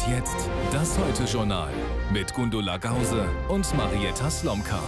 Und 0.00 0.12
jetzt 0.12 0.48
das 0.72 0.98
Heute-Journal 0.98 1.68
mit 2.12 2.32
Gundula 2.32 2.78
Gause 2.78 3.28
und 3.48 3.74
Marietta 3.76 4.30
Slomka. 4.30 4.80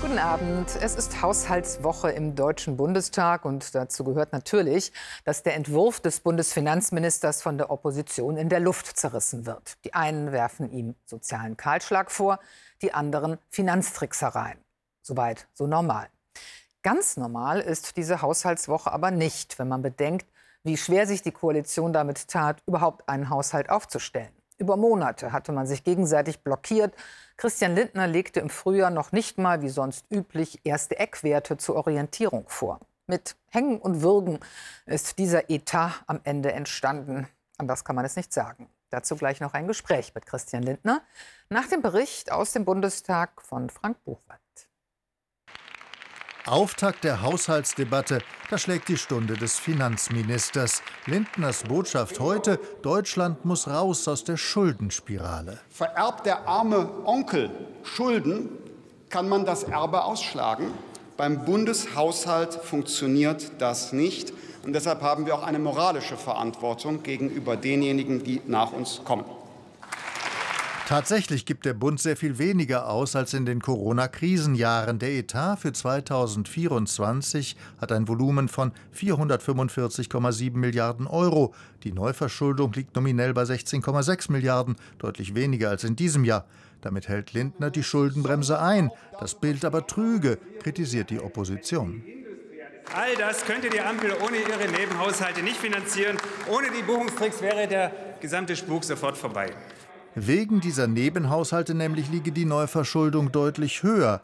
Guten 0.00 0.18
Abend. 0.18 0.68
Es 0.80 0.94
ist 0.94 1.20
Haushaltswoche 1.22 2.10
im 2.10 2.34
Deutschen 2.34 2.76
Bundestag 2.76 3.44
und 3.44 3.74
dazu 3.74 4.04
gehört 4.04 4.32
natürlich, 4.32 4.92
dass 5.24 5.42
der 5.42 5.54
Entwurf 5.54 6.00
des 6.00 6.20
Bundesfinanzministers 6.20 7.42
von 7.42 7.58
der 7.58 7.70
Opposition 7.70 8.36
in 8.36 8.48
der 8.48 8.60
Luft 8.60 8.86
zerrissen 8.98 9.46
wird. 9.46 9.76
Die 9.84 9.94
einen 9.94 10.32
werfen 10.32 10.70
ihm 10.72 10.94
sozialen 11.04 11.56
Kahlschlag 11.56 12.10
vor, 12.10 12.38
die 12.82 12.94
anderen 12.94 13.38
Finanztricksereien. 13.50 14.58
Soweit 15.02 15.46
so 15.54 15.66
normal. 15.66 16.08
Ganz 16.82 17.16
normal 17.16 17.60
ist 17.60 17.96
diese 17.96 18.22
Haushaltswoche 18.22 18.92
aber 18.92 19.10
nicht, 19.10 19.58
wenn 19.58 19.68
man 19.68 19.82
bedenkt, 19.82 20.26
wie 20.64 20.76
schwer 20.76 21.06
sich 21.06 21.22
die 21.22 21.32
Koalition 21.32 21.92
damit 21.92 22.28
tat, 22.28 22.62
überhaupt 22.66 23.08
einen 23.08 23.30
Haushalt 23.30 23.70
aufzustellen. 23.70 24.37
Über 24.58 24.76
Monate 24.76 25.32
hatte 25.32 25.52
man 25.52 25.66
sich 25.66 25.84
gegenseitig 25.84 26.40
blockiert. 26.40 26.94
Christian 27.36 27.76
Lindner 27.76 28.08
legte 28.08 28.40
im 28.40 28.50
Frühjahr 28.50 28.90
noch 28.90 29.12
nicht 29.12 29.38
mal, 29.38 29.62
wie 29.62 29.68
sonst 29.68 30.04
üblich, 30.10 30.60
erste 30.64 30.98
Eckwerte 30.98 31.56
zur 31.56 31.76
Orientierung 31.76 32.44
vor. 32.48 32.80
Mit 33.06 33.36
Hängen 33.48 33.80
und 33.80 34.02
Würgen 34.02 34.40
ist 34.84 35.18
dieser 35.18 35.48
Etat 35.48 36.02
am 36.08 36.20
Ende 36.24 36.52
entstanden. 36.52 37.28
Anders 37.56 37.84
kann 37.84 37.94
man 37.96 38.04
es 38.04 38.16
nicht 38.16 38.32
sagen. 38.32 38.68
Dazu 38.90 39.16
gleich 39.16 39.40
noch 39.40 39.54
ein 39.54 39.68
Gespräch 39.68 40.14
mit 40.14 40.26
Christian 40.26 40.64
Lindner 40.64 41.02
nach 41.48 41.68
dem 41.68 41.80
Bericht 41.80 42.32
aus 42.32 42.52
dem 42.52 42.64
Bundestag 42.64 43.40
von 43.42 43.70
Frank 43.70 44.02
Buchwald. 44.04 44.40
Auftakt 46.50 47.04
der 47.04 47.22
Haushaltsdebatte, 47.22 48.20
da 48.50 48.58
schlägt 48.58 48.88
die 48.88 48.96
Stunde 48.96 49.34
des 49.34 49.58
Finanzministers. 49.58 50.82
Lindners 51.06 51.62
Botschaft 51.64 52.20
heute, 52.20 52.58
Deutschland 52.82 53.44
muss 53.44 53.68
raus 53.68 54.08
aus 54.08 54.24
der 54.24 54.36
Schuldenspirale. 54.36 55.58
Vererbt 55.70 56.26
der 56.26 56.48
arme 56.48 56.88
Onkel 57.04 57.50
Schulden, 57.82 58.48
kann 59.10 59.28
man 59.28 59.44
das 59.44 59.62
Erbe 59.64 60.04
ausschlagen. 60.04 60.72
Beim 61.16 61.44
Bundeshaushalt 61.44 62.54
funktioniert 62.54 63.50
das 63.58 63.92
nicht. 63.92 64.32
Und 64.64 64.72
deshalb 64.72 65.02
haben 65.02 65.26
wir 65.26 65.34
auch 65.34 65.42
eine 65.42 65.58
moralische 65.58 66.16
Verantwortung 66.16 67.02
gegenüber 67.02 67.56
denjenigen, 67.56 68.22
die 68.22 68.40
nach 68.46 68.72
uns 68.72 69.02
kommen. 69.04 69.24
Tatsächlich 70.88 71.44
gibt 71.44 71.66
der 71.66 71.74
Bund 71.74 72.00
sehr 72.00 72.16
viel 72.16 72.38
weniger 72.38 72.88
aus 72.88 73.14
als 73.14 73.34
in 73.34 73.44
den 73.44 73.60
Corona-Krisenjahren. 73.60 74.98
Der 74.98 75.10
Etat 75.10 75.56
für 75.56 75.70
2024 75.70 77.58
hat 77.78 77.92
ein 77.92 78.08
Volumen 78.08 78.48
von 78.48 78.72
445,7 78.96 80.56
Milliarden 80.56 81.06
Euro. 81.06 81.52
Die 81.84 81.92
Neuverschuldung 81.92 82.72
liegt 82.72 82.96
nominell 82.96 83.34
bei 83.34 83.42
16,6 83.42 84.32
Milliarden, 84.32 84.76
deutlich 84.96 85.34
weniger 85.34 85.68
als 85.68 85.84
in 85.84 85.94
diesem 85.94 86.24
Jahr. 86.24 86.46
Damit 86.80 87.06
hält 87.06 87.34
Lindner 87.34 87.70
die 87.70 87.82
Schuldenbremse 87.82 88.58
ein. 88.58 88.90
Das 89.20 89.34
Bild 89.34 89.66
aber 89.66 89.86
trüge, 89.86 90.38
kritisiert 90.62 91.10
die 91.10 91.20
Opposition. 91.20 92.02
All 92.94 93.14
das 93.16 93.44
könnte 93.44 93.68
die 93.68 93.82
Ampel 93.82 94.12
ohne 94.24 94.38
ihre 94.38 94.72
Nebenhaushalte 94.72 95.42
nicht 95.42 95.58
finanzieren. 95.58 96.16
Ohne 96.50 96.68
die 96.70 96.82
Buchungstricks 96.82 97.42
wäre 97.42 97.68
der 97.68 97.92
gesamte 98.22 98.56
Spuk 98.56 98.84
sofort 98.84 99.18
vorbei. 99.18 99.50
Wegen 100.26 100.60
dieser 100.60 100.88
Nebenhaushalte 100.88 101.74
nämlich 101.74 102.10
liege 102.10 102.32
die 102.32 102.44
Neuverschuldung 102.44 103.30
deutlich 103.30 103.84
höher. 103.84 104.20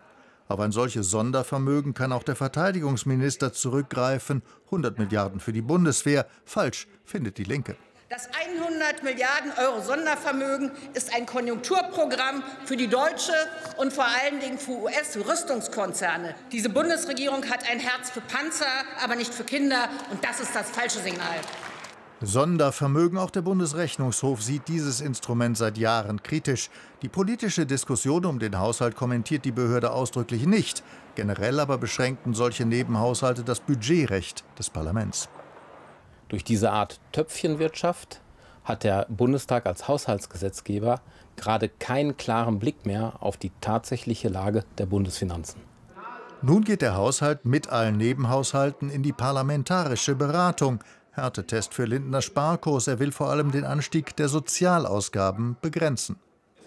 Auf 0.49 0.59
ein 0.59 0.73
solches 0.73 1.09
Sondervermögen 1.09 1.95
kann 1.95 2.13
auch 2.13 2.25
der 2.25 2.35
Verteidigungsminister 2.35 3.53
zurückgreifen. 3.53 4.43
100 4.67 4.99
Milliarden 4.99 5.39
für 5.39 5.53
die 5.53 5.63
Bundeswehr. 5.63 6.27
Falsch, 6.45 6.89
findet 7.05 7.39
die 7.39 7.45
Linke. 7.45 7.77
Das 8.09 8.29
100 8.33 9.05
Milliarden 9.05 9.53
Euro 9.57 9.83
Sondervermögen 9.83 10.73
ist 10.95 11.15
ein 11.15 11.27
Konjunkturprogramm 11.27 12.43
für 12.65 12.77
die 12.77 12.89
deutsche 12.89 13.33
und 13.77 13.93
vor 13.93 14.05
allen 14.05 14.41
Dingen 14.41 14.59
für 14.59 14.73
US-Rüstungskonzerne. 14.73 16.35
Diese 16.51 16.71
Bundesregierung 16.71 17.49
hat 17.49 17.71
ein 17.71 17.79
Herz 17.79 18.11
für 18.11 18.21
Panzer, 18.21 18.67
aber 19.03 19.15
nicht 19.15 19.33
für 19.33 19.45
Kinder. 19.45 19.89
Und 20.11 20.25
das 20.25 20.41
ist 20.41 20.55
das 20.57 20.71
falsche 20.71 20.99
Signal. 20.99 21.37
Sondervermögen. 22.27 23.19
Auch 23.19 23.31
der 23.31 23.43
Bundesrechnungshof 23.43 24.43
sieht 24.43 24.69
dieses 24.69 25.01
Instrument 25.01 25.57
seit 25.57 25.79
Jahren 25.79 26.23
kritisch. 26.23 26.71
Die 27.03 27.09
politische 27.09 27.67
Diskussion 27.67 28.25
um 28.25 28.39
den 28.39 28.59
Haushalt 28.59 28.97
kommentiert 28.97 29.45
die 29.45 29.53
Behörde 29.53 29.93
ausdrücklich 29.93 30.47
nicht. 30.47 30.83
Generell 31.15 31.61
aber 31.61 31.79
beschränkten 31.79 32.35
solche 32.35 32.65
Nebenhaushalte 32.65 33.45
das 33.45 33.61
Budgetrecht 33.61 34.45
des 34.59 34.71
Parlaments. 34.71 35.29
Durch 36.29 36.45
diese 36.45 36.71
Art 36.71 37.01
Töpfchenwirtschaft 37.13 38.21
hat 38.65 38.83
der 38.83 39.07
Bundestag 39.09 39.67
als 39.67 39.89
Haushaltsgesetzgeber 39.89 41.01
gerade 41.37 41.69
keinen 41.69 42.17
klaren 42.17 42.59
Blick 42.59 42.87
mehr 42.87 43.15
auf 43.21 43.37
die 43.37 43.53
tatsächliche 43.61 44.29
Lage 44.29 44.65
der 44.79 44.87
Bundesfinanzen. 44.87 45.61
Nun 46.43 46.63
geht 46.63 46.83
der 46.83 46.95
Haushalt 46.95 47.47
mit 47.47 47.71
allen 47.71 47.97
Nebenhaushalten 47.97 48.91
in 48.91 49.03
die 49.03 49.13
parlamentarische 49.13 50.15
Beratung. 50.15 50.81
Härtetest 51.15 51.75
für 51.75 51.85
Lindner 51.85 52.23
Sparkurs. 52.23 52.89
Er 52.89 52.99
will 52.99 53.13
vor 53.13 53.31
allem 53.31 53.53
den 53.53 53.65
Anstieg 53.65 54.17
der 54.17 54.29
Sozialausgaben 54.29 55.57
begrenzen. 55.63 56.17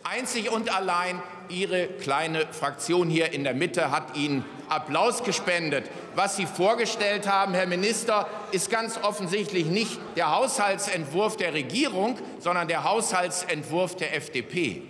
Einzig 0.04 0.50
und 0.52 0.74
allein 0.74 1.22
Ihre 1.50 1.88
kleine 1.88 2.48
Fraktion 2.52 3.10
hier 3.10 3.34
in 3.34 3.44
der 3.44 3.54
Mitte 3.54 3.92
hat 3.92 4.16
Ihnen 4.16 4.46
Applaus 4.70 5.24
gespendet. 5.24 5.90
Was 6.16 6.38
Sie 6.38 6.46
vorgestellt 6.46 7.30
haben, 7.30 7.54
Herr 7.54 7.68
Minister, 7.68 8.26
ist 8.52 8.70
ganz 8.70 8.98
offensichtlich 9.04 9.66
nicht 9.66 10.00
der 10.16 10.34
Haushaltsentwurf 10.34 11.36
der 11.36 11.54
Regierung, 11.54 12.18
sondern 12.40 12.70
der 12.70 12.86
Haushaltsentwurf 12.86 13.98
der 13.98 14.16
FDP. 14.16 14.84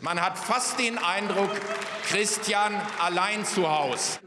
Man 0.00 0.22
hat 0.22 0.38
fast 0.38 0.78
den 0.78 0.96
Eindruck, 0.96 1.50
Christian 2.08 2.72
allein 2.98 3.44
zu 3.44 3.68
Hause. 3.68 4.20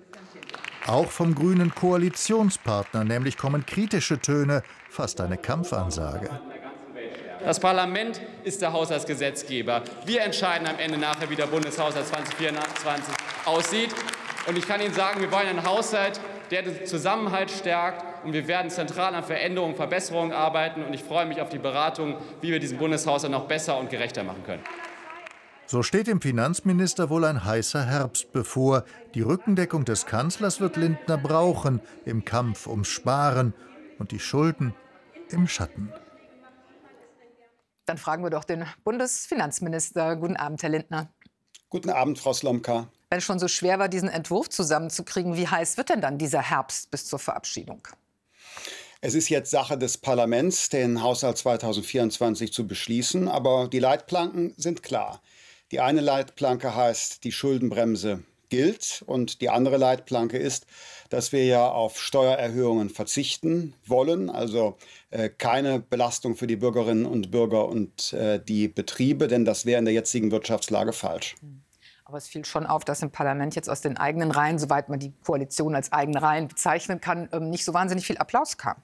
Auch 0.87 1.11
vom 1.11 1.35
grünen 1.35 1.73
Koalitionspartner 1.73 3.03
nämlich 3.03 3.37
kommen 3.37 3.65
kritische 3.65 4.19
Töne, 4.19 4.63
fast 4.89 5.21
eine 5.21 5.37
Kampfansage. 5.37 6.29
Das 7.43 7.59
Parlament 7.59 8.19
ist 8.43 8.61
der 8.61 8.73
Haushaltsgesetzgeber. 8.73 9.83
Wir 10.05 10.23
entscheiden 10.23 10.67
am 10.67 10.77
Ende 10.77 10.97
nachher, 10.97 11.29
wie 11.29 11.35
der 11.35 11.47
Bundeshaushalt 11.47 12.05
2024 12.05 13.13
aussieht. 13.45 13.89
Und 14.45 14.57
ich 14.57 14.67
kann 14.67 14.81
Ihnen 14.81 14.93
sagen, 14.93 15.21
wir 15.21 15.31
wollen 15.31 15.47
einen 15.47 15.63
Haushalt, 15.63 16.19
der 16.51 16.63
den 16.63 16.85
Zusammenhalt 16.85 17.49
stärkt. 17.49 18.25
Und 18.25 18.33
wir 18.33 18.47
werden 18.47 18.69
zentral 18.69 19.15
an 19.15 19.23
Veränderungen, 19.23 19.75
Verbesserungen 19.75 20.33
arbeiten. 20.33 20.83
Und 20.83 20.93
ich 20.93 21.03
freue 21.03 21.25
mich 21.25 21.39
auf 21.39 21.49
die 21.49 21.59
Beratung, 21.59 22.17
wie 22.41 22.51
wir 22.51 22.59
diesen 22.59 22.77
Bundeshaushalt 22.77 23.31
noch 23.31 23.45
besser 23.45 23.77
und 23.77 23.89
gerechter 23.89 24.23
machen 24.23 24.43
können. 24.45 24.63
So 25.71 25.83
steht 25.83 26.07
dem 26.07 26.19
Finanzminister 26.19 27.11
wohl 27.11 27.25
ein 27.25 27.45
heißer 27.45 27.85
Herbst 27.85 28.31
bevor. 28.31 28.85
Die 29.13 29.21
Rückendeckung 29.21 29.85
des 29.85 30.07
Kanzlers 30.07 30.59
wird 30.59 30.77
Lindner 30.77 31.19
brauchen 31.19 31.79
im 32.05 32.25
Kampf 32.25 32.65
ums 32.65 32.87
Sparen 32.87 33.53
und 33.99 34.11
die 34.11 34.17
Schulden 34.17 34.73
im 35.29 35.47
Schatten. 35.47 35.93
Dann 37.85 37.99
fragen 37.99 38.23
wir 38.23 38.31
doch 38.31 38.45
den 38.45 38.65
Bundesfinanzminister. 38.83 40.15
Guten 40.15 40.37
Abend, 40.37 40.63
Herr 40.63 40.71
Lindner. 40.71 41.13
Guten 41.69 41.91
Abend, 41.91 42.17
Frau 42.17 42.33
Slomka. 42.33 42.87
Wenn 43.11 43.19
es 43.19 43.23
schon 43.23 43.37
so 43.37 43.47
schwer 43.47 43.77
war, 43.77 43.89
diesen 43.89 44.09
Entwurf 44.09 44.49
zusammenzukriegen, 44.49 45.35
wie 45.35 45.47
heiß 45.47 45.77
wird 45.77 45.89
denn 45.89 46.01
dann 46.01 46.17
dieser 46.17 46.41
Herbst 46.41 46.89
bis 46.89 47.05
zur 47.05 47.19
Verabschiedung? 47.19 47.87
Es 49.01 49.13
ist 49.13 49.29
jetzt 49.29 49.51
Sache 49.51 49.77
des 49.77 49.99
Parlaments, 49.99 50.69
den 50.69 51.03
Haushalt 51.03 51.37
2024 51.37 52.51
zu 52.51 52.65
beschließen, 52.65 53.27
aber 53.27 53.67
die 53.67 53.77
Leitplanken 53.77 54.55
sind 54.57 54.81
klar. 54.81 55.21
Die 55.71 55.79
eine 55.79 56.01
Leitplanke 56.01 56.75
heißt, 56.75 57.23
die 57.23 57.31
Schuldenbremse 57.31 58.23
gilt 58.49 59.03
und 59.05 59.41
die 59.41 59.49
andere 59.49 59.77
Leitplanke 59.77 60.37
ist, 60.37 60.65
dass 61.09 61.31
wir 61.31 61.45
ja 61.45 61.69
auf 61.69 62.01
Steuererhöhungen 62.01 62.89
verzichten 62.89 63.75
wollen, 63.85 64.29
also 64.29 64.77
äh, 65.11 65.29
keine 65.29 65.79
Belastung 65.79 66.35
für 66.35 66.47
die 66.47 66.55
Bürgerinnen 66.55 67.05
und 67.05 67.31
Bürger 67.31 67.67
und 67.67 68.13
äh, 68.13 68.39
die 68.43 68.67
Betriebe, 68.67 69.27
denn 69.27 69.45
das 69.45 69.65
wäre 69.65 69.79
in 69.79 69.85
der 69.85 69.93
jetzigen 69.93 70.31
Wirtschaftslage 70.31 70.93
falsch. 70.93 71.35
Aber 72.05 72.17
es 72.17 72.27
fiel 72.27 72.43
schon 72.43 72.65
auf, 72.65 72.83
dass 72.83 73.03
im 73.03 73.11
Parlament 73.11 73.53
jetzt 73.53 73.69
aus 73.69 73.81
den 73.81 73.97
eigenen 73.97 74.31
Reihen, 74.31 74.57
soweit 74.57 74.89
man 74.89 74.99
die 74.99 75.13
Koalition 75.23 75.75
als 75.75 75.91
eigene 75.91 76.19
Reihen 76.19 76.47
bezeichnen 76.47 76.99
kann, 76.99 77.29
ähm, 77.31 77.51
nicht 77.51 77.63
so 77.63 77.75
wahnsinnig 77.75 78.07
viel 78.07 78.17
Applaus 78.17 78.57
kam. 78.57 78.77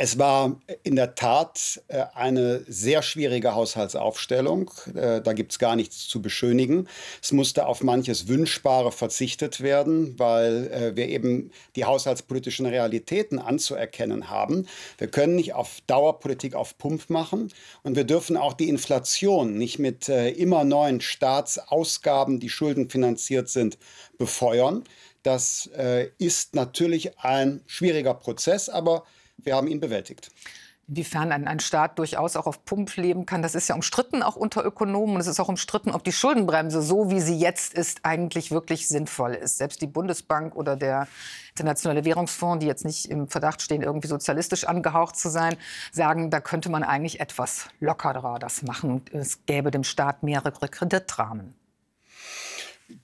Es 0.00 0.16
war 0.16 0.60
in 0.84 0.94
der 0.94 1.16
Tat 1.16 1.82
äh, 1.88 2.04
eine 2.14 2.64
sehr 2.68 3.02
schwierige 3.02 3.56
Haushaltsaufstellung. 3.56 4.70
Äh, 4.94 5.20
da 5.20 5.32
gibt 5.32 5.50
es 5.50 5.58
gar 5.58 5.74
nichts 5.74 6.06
zu 6.06 6.22
beschönigen. 6.22 6.86
Es 7.20 7.32
musste 7.32 7.66
auf 7.66 7.82
manches 7.82 8.28
Wünschbare 8.28 8.92
verzichtet 8.92 9.60
werden, 9.60 10.16
weil 10.16 10.68
äh, 10.68 10.96
wir 10.96 11.08
eben 11.08 11.50
die 11.74 11.84
haushaltspolitischen 11.84 12.64
Realitäten 12.66 13.40
anzuerkennen 13.40 14.30
haben. 14.30 14.68
Wir 14.98 15.08
können 15.08 15.34
nicht 15.34 15.54
auf 15.54 15.78
Dauerpolitik 15.88 16.54
auf 16.54 16.78
Pump 16.78 17.10
machen 17.10 17.52
und 17.82 17.96
wir 17.96 18.04
dürfen 18.04 18.36
auch 18.36 18.52
die 18.52 18.68
Inflation 18.68 19.58
nicht 19.58 19.80
mit 19.80 20.08
immer 20.08 20.62
neuen 20.62 21.00
Staatsausgaben, 21.00 22.38
die 22.38 22.50
schuldenfinanziert 22.50 23.48
sind, 23.48 23.78
befeuern. 24.16 24.84
Das 25.22 25.68
ist 26.18 26.54
natürlich 26.54 27.18
ein 27.18 27.62
schwieriger 27.66 28.14
Prozess, 28.14 28.68
aber 28.68 29.04
wir 29.38 29.56
haben 29.56 29.68
ihn 29.68 29.80
bewältigt. 29.80 30.30
Inwiefern 30.88 31.32
ein, 31.32 31.46
ein 31.46 31.60
Staat 31.60 31.98
durchaus 31.98 32.34
auch 32.34 32.46
auf 32.46 32.64
Pump 32.64 32.96
leben 32.96 33.26
kann, 33.26 33.42
das 33.42 33.54
ist 33.54 33.68
ja 33.68 33.74
umstritten, 33.74 34.22
auch 34.22 34.36
unter 34.36 34.64
Ökonomen. 34.64 35.16
Und 35.16 35.20
es 35.20 35.26
ist 35.26 35.38
auch 35.38 35.50
umstritten, 35.50 35.90
ob 35.90 36.02
die 36.02 36.12
Schuldenbremse, 36.12 36.80
so 36.80 37.10
wie 37.10 37.20
sie 37.20 37.38
jetzt 37.38 37.74
ist, 37.74 38.00
eigentlich 38.04 38.50
wirklich 38.50 38.88
sinnvoll 38.88 39.34
ist. 39.34 39.58
Selbst 39.58 39.82
die 39.82 39.86
Bundesbank 39.86 40.56
oder 40.56 40.76
der 40.76 41.06
Internationale 41.50 42.06
Währungsfonds, 42.06 42.60
die 42.60 42.66
jetzt 42.66 42.86
nicht 42.86 43.10
im 43.10 43.28
Verdacht 43.28 43.60
stehen, 43.60 43.82
irgendwie 43.82 44.08
sozialistisch 44.08 44.64
angehaucht 44.64 45.16
zu 45.16 45.28
sein, 45.28 45.56
sagen, 45.92 46.30
da 46.30 46.40
könnte 46.40 46.70
man 46.70 46.82
eigentlich 46.82 47.20
etwas 47.20 47.68
lockerer 47.80 48.38
das 48.38 48.62
machen. 48.62 49.02
Es 49.12 49.44
gäbe 49.44 49.70
dem 49.70 49.84
Staat 49.84 50.22
mehrere 50.22 50.68
Kreditrahmen. 50.68 51.57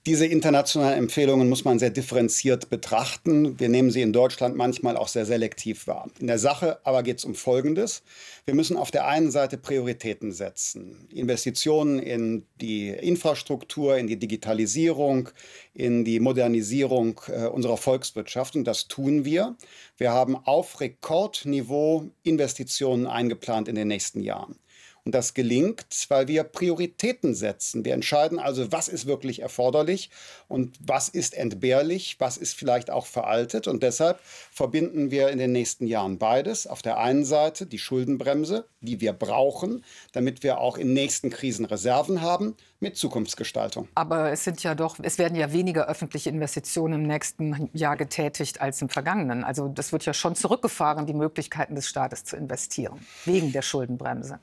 Diese 0.06 0.24
internationalen 0.24 0.96
Empfehlungen 0.96 1.50
muss 1.50 1.64
man 1.64 1.78
sehr 1.78 1.90
differenziert 1.90 2.70
betrachten. 2.70 3.60
Wir 3.60 3.68
nehmen 3.68 3.90
sie 3.90 4.00
in 4.00 4.14
Deutschland 4.14 4.56
manchmal 4.56 4.96
auch 4.96 5.08
sehr 5.08 5.26
selektiv 5.26 5.86
wahr. 5.86 6.08
In 6.20 6.26
der 6.26 6.38
Sache 6.38 6.78
aber 6.84 7.02
geht 7.02 7.18
es 7.18 7.26
um 7.26 7.34
Folgendes. 7.34 8.02
Wir 8.46 8.54
müssen 8.54 8.78
auf 8.78 8.90
der 8.90 9.06
einen 9.06 9.30
Seite 9.30 9.58
Prioritäten 9.58 10.32
setzen. 10.32 11.06
Investitionen 11.10 11.98
in 11.98 12.46
die 12.62 12.88
Infrastruktur, 12.88 13.98
in 13.98 14.06
die 14.06 14.18
Digitalisierung, 14.18 15.28
in 15.74 16.02
die 16.06 16.18
Modernisierung 16.18 17.20
äh, 17.28 17.46
unserer 17.46 17.76
Volkswirtschaft. 17.76 18.56
Und 18.56 18.64
das 18.64 18.88
tun 18.88 19.26
wir. 19.26 19.54
Wir 19.98 20.12
haben 20.12 20.34
auf 20.36 20.80
Rekordniveau 20.80 22.08
Investitionen 22.22 23.06
eingeplant 23.06 23.68
in 23.68 23.74
den 23.74 23.88
nächsten 23.88 24.20
Jahren. 24.20 24.58
Und 25.04 25.14
das 25.14 25.34
gelingt, 25.34 25.84
weil 26.08 26.28
wir 26.28 26.44
Prioritäten 26.44 27.34
setzen. 27.34 27.84
Wir 27.84 27.92
entscheiden 27.92 28.38
also, 28.38 28.72
was 28.72 28.88
ist 28.88 29.04
wirklich 29.04 29.42
erforderlich 29.42 30.08
und 30.48 30.78
was 30.80 31.10
ist 31.10 31.34
entbehrlich, 31.34 32.16
was 32.20 32.38
ist 32.38 32.56
vielleicht 32.56 32.90
auch 32.90 33.04
veraltet. 33.04 33.68
Und 33.68 33.82
deshalb 33.82 34.18
verbinden 34.50 35.10
wir 35.10 35.28
in 35.28 35.38
den 35.38 35.52
nächsten 35.52 35.86
Jahren 35.86 36.16
beides. 36.18 36.66
Auf 36.66 36.80
der 36.80 36.96
einen 36.96 37.26
Seite 37.26 37.66
die 37.66 37.78
Schuldenbremse, 37.78 38.66
die 38.80 39.02
wir 39.02 39.12
brauchen, 39.12 39.84
damit 40.12 40.42
wir 40.42 40.58
auch 40.58 40.78
in 40.78 40.94
nächsten 40.94 41.28
Krisen 41.28 41.66
Reserven 41.66 42.22
haben, 42.22 42.56
mit 42.80 42.96
Zukunftsgestaltung. 42.96 43.88
Aber 43.94 44.30
es 44.30 44.44
sind 44.44 44.62
ja 44.62 44.74
doch, 44.74 44.96
es 45.02 45.18
werden 45.18 45.36
ja 45.36 45.52
weniger 45.52 45.86
öffentliche 45.86 46.30
Investitionen 46.30 47.02
im 47.02 47.06
nächsten 47.06 47.68
Jahr 47.74 47.96
getätigt 47.98 48.62
als 48.62 48.80
im 48.80 48.88
vergangenen. 48.88 49.44
Also 49.44 49.68
das 49.68 49.92
wird 49.92 50.06
ja 50.06 50.14
schon 50.14 50.34
zurückgefahren, 50.34 51.06
die 51.06 51.14
Möglichkeiten 51.14 51.74
des 51.74 51.88
Staates 51.88 52.24
zu 52.24 52.36
investieren, 52.36 52.98
wegen 53.26 53.52
der 53.52 53.62
Schuldenbremse. 53.62 54.38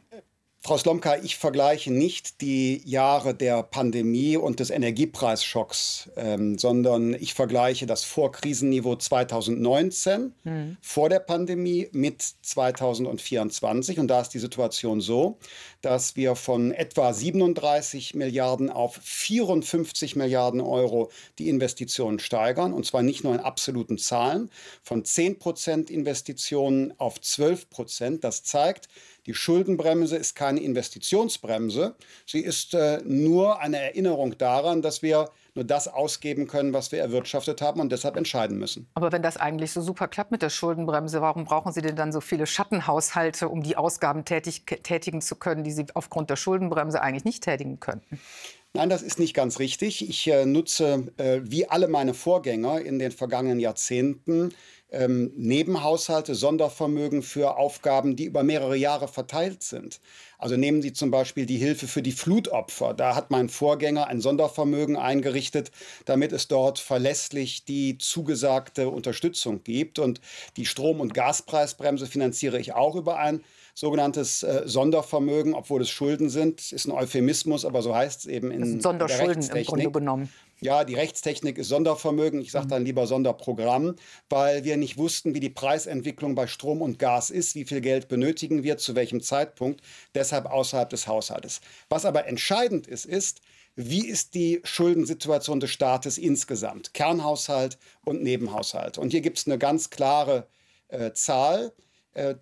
Frau 0.63 0.77
Slomka, 0.77 1.17
ich 1.23 1.37
vergleiche 1.37 1.91
nicht 1.91 2.39
die 2.39 2.83
Jahre 2.85 3.33
der 3.33 3.63
Pandemie 3.63 4.37
und 4.37 4.59
des 4.59 4.69
Energiepreisschocks, 4.69 6.11
ähm, 6.15 6.59
sondern 6.59 7.15
ich 7.15 7.33
vergleiche 7.33 7.87
das 7.87 8.03
Vorkrisenniveau 8.03 8.95
2019 8.95 10.35
mhm. 10.43 10.77
vor 10.79 11.09
der 11.09 11.17
Pandemie 11.17 11.89
mit 11.93 12.23
2024. 12.43 13.97
Und 13.97 14.07
da 14.07 14.21
ist 14.21 14.35
die 14.35 14.39
Situation 14.39 15.01
so, 15.01 15.39
dass 15.81 16.15
wir 16.15 16.35
von 16.35 16.71
etwa 16.71 17.11
37 17.11 18.13
Milliarden 18.13 18.69
auf 18.69 18.99
54 19.01 20.15
Milliarden 20.15 20.61
Euro 20.61 21.09
die 21.39 21.49
Investitionen 21.49 22.19
steigern. 22.19 22.71
Und 22.71 22.85
zwar 22.85 23.01
nicht 23.01 23.23
nur 23.23 23.33
in 23.33 23.39
absoluten 23.39 23.97
Zahlen, 23.97 24.51
von 24.83 25.03
10 25.03 25.39
Prozent 25.39 25.89
Investitionen 25.89 26.93
auf 26.99 27.19
12 27.19 27.67
Prozent. 27.71 28.23
Das 28.23 28.43
zeigt, 28.43 28.89
die 29.27 29.33
Schuldenbremse 29.35 30.17
ist 30.17 30.35
keine 30.35 30.59
Investitionsbremse. 30.61 31.95
Sie 32.25 32.39
ist 32.39 32.73
äh, 32.73 33.01
nur 33.03 33.59
eine 33.59 33.77
Erinnerung 33.77 34.37
daran, 34.37 34.81
dass 34.81 35.01
wir 35.03 35.29
nur 35.53 35.65
das 35.65 35.87
ausgeben 35.87 36.47
können, 36.47 36.73
was 36.73 36.91
wir 36.91 36.99
erwirtschaftet 36.99 37.61
haben 37.61 37.81
und 37.81 37.91
deshalb 37.91 38.15
entscheiden 38.15 38.57
müssen. 38.57 38.87
Aber 38.93 39.11
wenn 39.11 39.21
das 39.21 39.37
eigentlich 39.37 39.71
so 39.71 39.81
super 39.81 40.07
klappt 40.07 40.31
mit 40.31 40.41
der 40.41 40.49
Schuldenbremse, 40.49 41.21
warum 41.21 41.45
brauchen 41.45 41.71
Sie 41.71 41.81
denn 41.81 41.95
dann 41.95 42.11
so 42.11 42.21
viele 42.21 42.47
Schattenhaushalte, 42.47 43.49
um 43.49 43.61
die 43.61 43.75
Ausgaben 43.75 44.25
tätig, 44.25 44.65
tätigen 44.65 45.21
zu 45.21 45.35
können, 45.35 45.63
die 45.63 45.71
Sie 45.71 45.85
aufgrund 45.93 46.29
der 46.29 46.37
Schuldenbremse 46.37 47.01
eigentlich 47.01 47.25
nicht 47.25 47.43
tätigen 47.43 47.79
könnten? 47.79 48.19
Nein, 48.73 48.89
das 48.89 49.01
ist 49.01 49.19
nicht 49.19 49.33
ganz 49.33 49.59
richtig. 49.59 50.07
Ich 50.07 50.25
äh, 50.27 50.45
nutze, 50.45 51.11
äh, 51.17 51.41
wie 51.43 51.67
alle 51.67 51.89
meine 51.89 52.13
Vorgänger 52.13 52.79
in 52.79 52.99
den 52.99 53.11
vergangenen 53.11 53.59
Jahrzehnten, 53.59 54.53
ähm, 54.91 55.33
Nebenhaushalte, 55.35 56.35
Sondervermögen 56.35 57.21
für 57.21 57.57
Aufgaben, 57.57 58.15
die 58.15 58.23
über 58.25 58.43
mehrere 58.43 58.77
Jahre 58.77 59.09
verteilt 59.09 59.61
sind. 59.61 59.99
Also 60.37 60.55
nehmen 60.55 60.81
Sie 60.81 60.93
zum 60.93 61.11
Beispiel 61.11 61.45
die 61.45 61.57
Hilfe 61.57 61.85
für 61.87 62.01
die 62.01 62.13
Flutopfer. 62.13 62.93
Da 62.93 63.13
hat 63.13 63.29
mein 63.29 63.49
Vorgänger 63.49 64.07
ein 64.07 64.21
Sondervermögen 64.21 64.95
eingerichtet, 64.95 65.71
damit 66.05 66.31
es 66.31 66.47
dort 66.47 66.79
verlässlich 66.79 67.65
die 67.65 67.97
zugesagte 67.97 68.89
Unterstützung 68.89 69.63
gibt. 69.63 69.99
Und 69.99 70.21
die 70.55 70.65
Strom- 70.65 71.01
und 71.01 71.13
Gaspreisbremse 71.13 72.07
finanziere 72.07 72.57
ich 72.59 72.71
auch 72.73 72.95
über 72.95 73.19
ein 73.19 73.43
sogenanntes 73.81 74.43
äh, 74.43 74.61
Sondervermögen, 74.65 75.55
obwohl 75.55 75.81
es 75.81 75.89
Schulden 75.89 76.29
sind, 76.29 76.71
ist 76.71 76.85
ein 76.85 76.91
Euphemismus, 76.91 77.65
aber 77.65 77.81
so 77.81 77.95
heißt 77.95 78.19
es 78.19 78.25
eben 78.27 78.51
in 78.51 78.79
Sonderschulden 78.79 79.41
der 79.47 79.55
im 79.55 79.65
Grunde 79.65 79.91
genommen. 79.91 80.29
Ja, 80.59 80.83
die 80.83 80.93
Rechtstechnik 80.93 81.57
ist 81.57 81.69
Sondervermögen. 81.69 82.41
Ich 82.41 82.51
sage 82.51 82.67
dann 82.67 82.85
lieber 82.85 83.07
Sonderprogramm, 83.07 83.95
weil 84.29 84.63
wir 84.65 84.77
nicht 84.77 84.99
wussten, 84.99 85.33
wie 85.33 85.39
die 85.39 85.49
Preisentwicklung 85.49 86.35
bei 86.35 86.45
Strom 86.45 86.83
und 86.83 86.99
Gas 86.99 87.31
ist, 87.31 87.55
wie 87.55 87.65
viel 87.65 87.81
Geld 87.81 88.07
benötigen 88.07 88.61
wir, 88.61 88.77
zu 88.77 88.93
welchem 88.93 89.19
Zeitpunkt, 89.19 89.81
deshalb 90.13 90.45
außerhalb 90.45 90.91
des 90.91 91.07
Haushaltes. 91.07 91.61
Was 91.89 92.05
aber 92.05 92.27
entscheidend 92.27 92.85
ist, 92.85 93.05
ist, 93.05 93.41
wie 93.75 94.05
ist 94.05 94.35
die 94.35 94.61
Schuldensituation 94.63 95.59
des 95.59 95.71
Staates 95.71 96.19
insgesamt? 96.19 96.93
Kernhaushalt 96.93 97.79
und 98.05 98.21
Nebenhaushalt. 98.21 98.99
Und 98.99 99.09
hier 99.09 99.21
gibt 99.21 99.39
es 99.39 99.47
eine 99.47 99.57
ganz 99.57 99.89
klare 99.89 100.45
äh, 100.89 101.13
Zahl, 101.13 101.73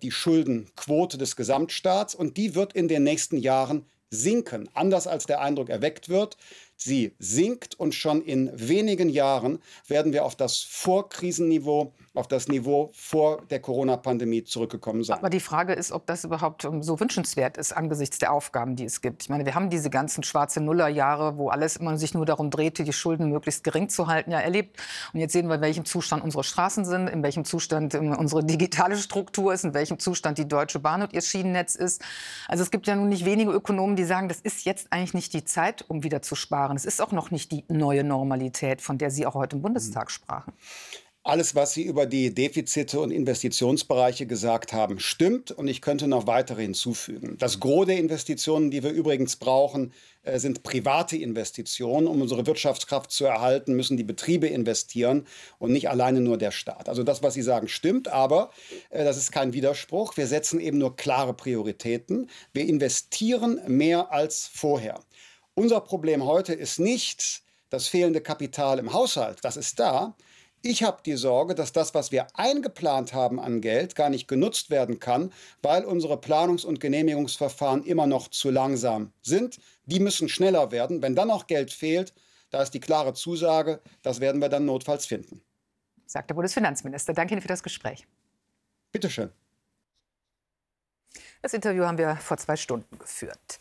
die 0.02 0.10
Schuldenquote 0.10 1.18
des 1.18 1.36
Gesamtstaats. 1.36 2.14
Und 2.14 2.36
die 2.36 2.54
wird 2.54 2.72
in 2.72 2.88
den 2.88 3.02
nächsten 3.02 3.36
Jahren 3.36 3.86
sinken. 4.10 4.68
Anders 4.74 5.06
als 5.06 5.26
der 5.26 5.40
Eindruck 5.40 5.68
erweckt 5.68 6.08
wird. 6.08 6.36
Sie 6.82 7.14
sinkt 7.18 7.78
und 7.78 7.94
schon 7.94 8.22
in 8.22 8.50
wenigen 8.54 9.10
Jahren 9.10 9.58
werden 9.86 10.14
wir 10.14 10.24
auf 10.24 10.34
das 10.34 10.60
Vorkrisenniveau, 10.60 11.92
auf 12.14 12.26
das 12.26 12.48
Niveau 12.48 12.90
vor 12.94 13.42
der 13.50 13.60
Corona-Pandemie 13.60 14.44
zurückgekommen 14.44 15.04
sein. 15.04 15.18
Aber 15.18 15.28
die 15.28 15.40
Frage 15.40 15.74
ist, 15.74 15.92
ob 15.92 16.06
das 16.06 16.24
überhaupt 16.24 16.64
ähm, 16.64 16.82
so 16.82 16.98
wünschenswert 16.98 17.58
ist 17.58 17.76
angesichts 17.76 18.18
der 18.18 18.32
Aufgaben, 18.32 18.76
die 18.76 18.86
es 18.86 19.02
gibt. 19.02 19.22
Ich 19.22 19.28
meine, 19.28 19.44
wir 19.44 19.54
haben 19.54 19.68
diese 19.68 19.90
ganzen 19.90 20.24
schwarze 20.24 20.62
Nullerjahre, 20.62 21.36
wo 21.36 21.50
alles 21.50 21.76
immer 21.76 21.98
sich 21.98 22.14
nur 22.14 22.24
darum 22.24 22.48
drehte, 22.48 22.82
die 22.82 22.94
Schulden 22.94 23.28
möglichst 23.28 23.62
gering 23.62 23.90
zu 23.90 24.06
halten, 24.06 24.30
ja 24.30 24.40
erlebt. 24.40 24.80
Und 25.12 25.20
jetzt 25.20 25.32
sehen 25.32 25.48
wir, 25.48 25.56
in 25.56 25.60
welchem 25.60 25.84
Zustand 25.84 26.24
unsere 26.24 26.44
Straßen 26.44 26.86
sind, 26.86 27.08
in 27.08 27.22
welchem 27.22 27.44
Zustand 27.44 27.94
ähm, 27.94 28.16
unsere 28.16 28.42
digitale 28.42 28.96
Struktur 28.96 29.52
ist, 29.52 29.64
in 29.64 29.74
welchem 29.74 29.98
Zustand 29.98 30.38
die 30.38 30.48
Deutsche 30.48 30.78
Bahn 30.78 31.02
und 31.02 31.12
ihr 31.12 31.20
Schienennetz 31.20 31.74
ist. 31.74 32.02
Also 32.48 32.62
es 32.62 32.70
gibt 32.70 32.86
ja 32.86 32.96
nun 32.96 33.10
nicht 33.10 33.26
wenige 33.26 33.50
Ökonomen, 33.50 33.96
die 33.96 34.04
sagen, 34.04 34.28
das 34.28 34.40
ist 34.40 34.64
jetzt 34.64 34.90
eigentlich 34.90 35.12
nicht 35.12 35.34
die 35.34 35.44
Zeit, 35.44 35.84
um 35.86 36.02
wieder 36.02 36.22
zu 36.22 36.34
sparen 36.34 36.69
sparen. 36.70 36.76
Es 36.76 36.84
ist 36.84 37.00
auch 37.00 37.12
noch 37.12 37.30
nicht 37.30 37.52
die 37.52 37.64
neue 37.68 38.04
Normalität, 38.04 38.80
von 38.80 38.98
der 38.98 39.10
Sie 39.10 39.26
auch 39.26 39.34
heute 39.34 39.56
im 39.56 39.62
Bundestag 39.62 40.10
sprachen. 40.10 40.52
Alles, 41.22 41.54
was 41.54 41.74
Sie 41.74 41.82
über 41.82 42.06
die 42.06 42.34
Defizite 42.34 42.98
und 42.98 43.10
Investitionsbereiche 43.10 44.26
gesagt 44.26 44.72
haben, 44.72 44.98
stimmt 44.98 45.50
und 45.50 45.68
ich 45.68 45.82
könnte 45.82 46.08
noch 46.08 46.26
weitere 46.26 46.62
hinzufügen. 46.62 47.36
Das 47.38 47.60
Gros 47.60 47.86
der 47.86 47.98
Investitionen, 47.98 48.70
die 48.70 48.82
wir 48.82 48.90
übrigens 48.90 49.36
brauchen, 49.36 49.92
äh, 50.22 50.38
sind 50.38 50.62
private 50.62 51.18
Investitionen. 51.18 52.06
Um 52.06 52.22
unsere 52.22 52.46
Wirtschaftskraft 52.46 53.10
zu 53.10 53.26
erhalten, 53.26 53.74
müssen 53.74 53.98
die 53.98 54.02
Betriebe 54.02 54.46
investieren 54.46 55.26
und 55.58 55.72
nicht 55.72 55.90
alleine 55.90 56.22
nur 56.22 56.38
der 56.38 56.52
Staat. 56.52 56.88
Also 56.88 57.02
das, 57.02 57.22
was 57.22 57.34
Sie 57.34 57.42
sagen, 57.42 57.68
stimmt, 57.68 58.08
aber 58.08 58.50
äh, 58.88 59.04
das 59.04 59.18
ist 59.18 59.30
kein 59.30 59.52
Widerspruch. 59.52 60.16
Wir 60.16 60.26
setzen 60.26 60.58
eben 60.58 60.78
nur 60.78 60.96
klare 60.96 61.34
Prioritäten. 61.34 62.30
Wir 62.54 62.66
investieren 62.66 63.60
mehr 63.66 64.10
als 64.10 64.50
vorher. 64.50 65.00
Unser 65.60 65.82
Problem 65.82 66.24
heute 66.24 66.54
ist 66.54 66.78
nicht 66.78 67.42
das 67.68 67.86
fehlende 67.86 68.22
Kapital 68.22 68.78
im 68.78 68.94
Haushalt, 68.94 69.44
das 69.44 69.58
ist 69.58 69.78
da. 69.78 70.16
Ich 70.62 70.82
habe 70.82 71.02
die 71.04 71.16
Sorge, 71.16 71.54
dass 71.54 71.72
das, 71.72 71.92
was 71.92 72.10
wir 72.10 72.28
eingeplant 72.32 73.12
haben 73.12 73.38
an 73.38 73.60
Geld, 73.60 73.94
gar 73.94 74.08
nicht 74.08 74.26
genutzt 74.26 74.70
werden 74.70 75.00
kann, 75.00 75.34
weil 75.60 75.84
unsere 75.84 76.14
Planungs- 76.14 76.64
und 76.64 76.80
Genehmigungsverfahren 76.80 77.84
immer 77.84 78.06
noch 78.06 78.28
zu 78.28 78.48
langsam 78.48 79.12
sind. 79.20 79.58
Die 79.84 80.00
müssen 80.00 80.30
schneller 80.30 80.70
werden. 80.70 81.02
Wenn 81.02 81.14
dann 81.14 81.28
noch 81.28 81.46
Geld 81.46 81.74
fehlt, 81.74 82.14
da 82.48 82.62
ist 82.62 82.70
die 82.70 82.80
klare 82.80 83.12
Zusage, 83.12 83.82
das 84.00 84.20
werden 84.20 84.40
wir 84.40 84.48
dann 84.48 84.64
notfalls 84.64 85.04
finden. 85.04 85.42
Sagt 86.06 86.30
der 86.30 86.36
Bundesfinanzminister. 86.36 87.12
Danke 87.12 87.34
Ihnen 87.34 87.42
für 87.42 87.48
das 87.48 87.62
Gespräch. 87.62 88.06
Bitte 88.92 89.10
schön. 89.10 89.30
Das 91.42 91.52
Interview 91.52 91.84
haben 91.84 91.98
wir 91.98 92.16
vor 92.16 92.38
zwei 92.38 92.56
Stunden 92.56 92.98
geführt. 92.98 93.58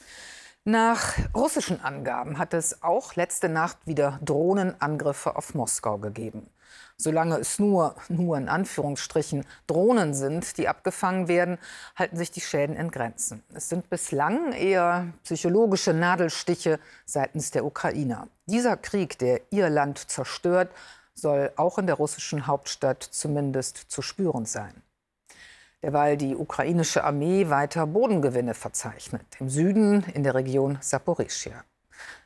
Nach 0.65 1.17
russischen 1.33 1.81
Angaben 1.81 2.37
hat 2.37 2.53
es 2.53 2.83
auch 2.83 3.15
letzte 3.15 3.47
Nacht 3.47 3.77
wieder 3.85 4.19
Drohnenangriffe 4.23 5.35
auf 5.35 5.55
Moskau 5.55 5.97
gegeben. 5.97 6.49
Solange 6.97 7.37
es 7.37 7.59
nur, 7.59 7.95
nur 8.09 8.37
in 8.37 8.49
Anführungsstrichen 8.49 9.45
Drohnen 9.67 10.13
sind, 10.13 10.57
die 10.57 10.67
abgefangen 10.67 11.29
werden, 11.29 11.57
halten 11.95 12.17
sich 12.17 12.29
die 12.31 12.41
Schäden 12.41 12.75
in 12.75 12.91
Grenzen. 12.91 13.41
Es 13.53 13.69
sind 13.69 13.89
bislang 13.89 14.51
eher 14.51 15.13
psychologische 15.23 15.93
Nadelstiche 15.93 16.79
seitens 17.05 17.51
der 17.51 17.63
Ukrainer. 17.63 18.27
Dieser 18.45 18.75
Krieg, 18.75 19.17
der 19.17 19.41
ihr 19.51 19.69
Land 19.69 20.11
zerstört, 20.11 20.71
soll 21.13 21.53
auch 21.55 21.77
in 21.77 21.87
der 21.87 21.95
russischen 21.95 22.47
Hauptstadt 22.47 23.01
zumindest 23.01 23.77
zu 23.89 24.01
spüren 24.01 24.45
sein. 24.45 24.83
Derweil 25.83 26.17
die 26.17 26.35
ukrainische 26.35 27.03
Armee 27.03 27.49
weiter 27.49 27.87
Bodengewinne 27.87 28.53
verzeichnet, 28.53 29.25
im 29.39 29.49
Süden 29.49 30.03
in 30.13 30.23
der 30.23 30.35
Region 30.35 30.77
Saporischia. 30.81 31.63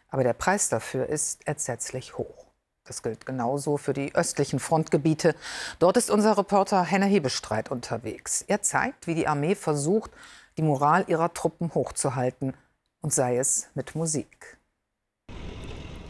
Aber 0.10 0.24
der 0.24 0.34
Preis 0.34 0.70
dafür 0.70 1.08
ist 1.08 1.48
entsetzlich 1.48 2.18
hoch. 2.18 2.46
Das 2.86 3.02
gilt 3.02 3.26
genauso 3.26 3.78
für 3.78 3.94
die 3.94 4.14
östlichen 4.14 4.60
Frontgebiete. 4.60 5.36
Dort 5.80 5.96
ist 5.96 6.12
unser 6.12 6.38
Reporter 6.38 6.84
Henner 6.84 7.06
Hebestreit 7.06 7.72
unterwegs. 7.72 8.44
Er 8.48 8.62
zeigt, 8.62 9.08
wie 9.08 9.16
die 9.16 9.28
Armee 9.28 9.56
versucht, 9.56 10.12
die 10.58 10.64
Moral 10.64 11.06
ihrer 11.08 11.34
Truppen 11.34 11.74
hochzuhalten, 11.74 12.54
und 13.02 13.14
sei 13.14 13.38
es 13.38 13.70
mit 13.74 13.96
Musik. 13.96 14.58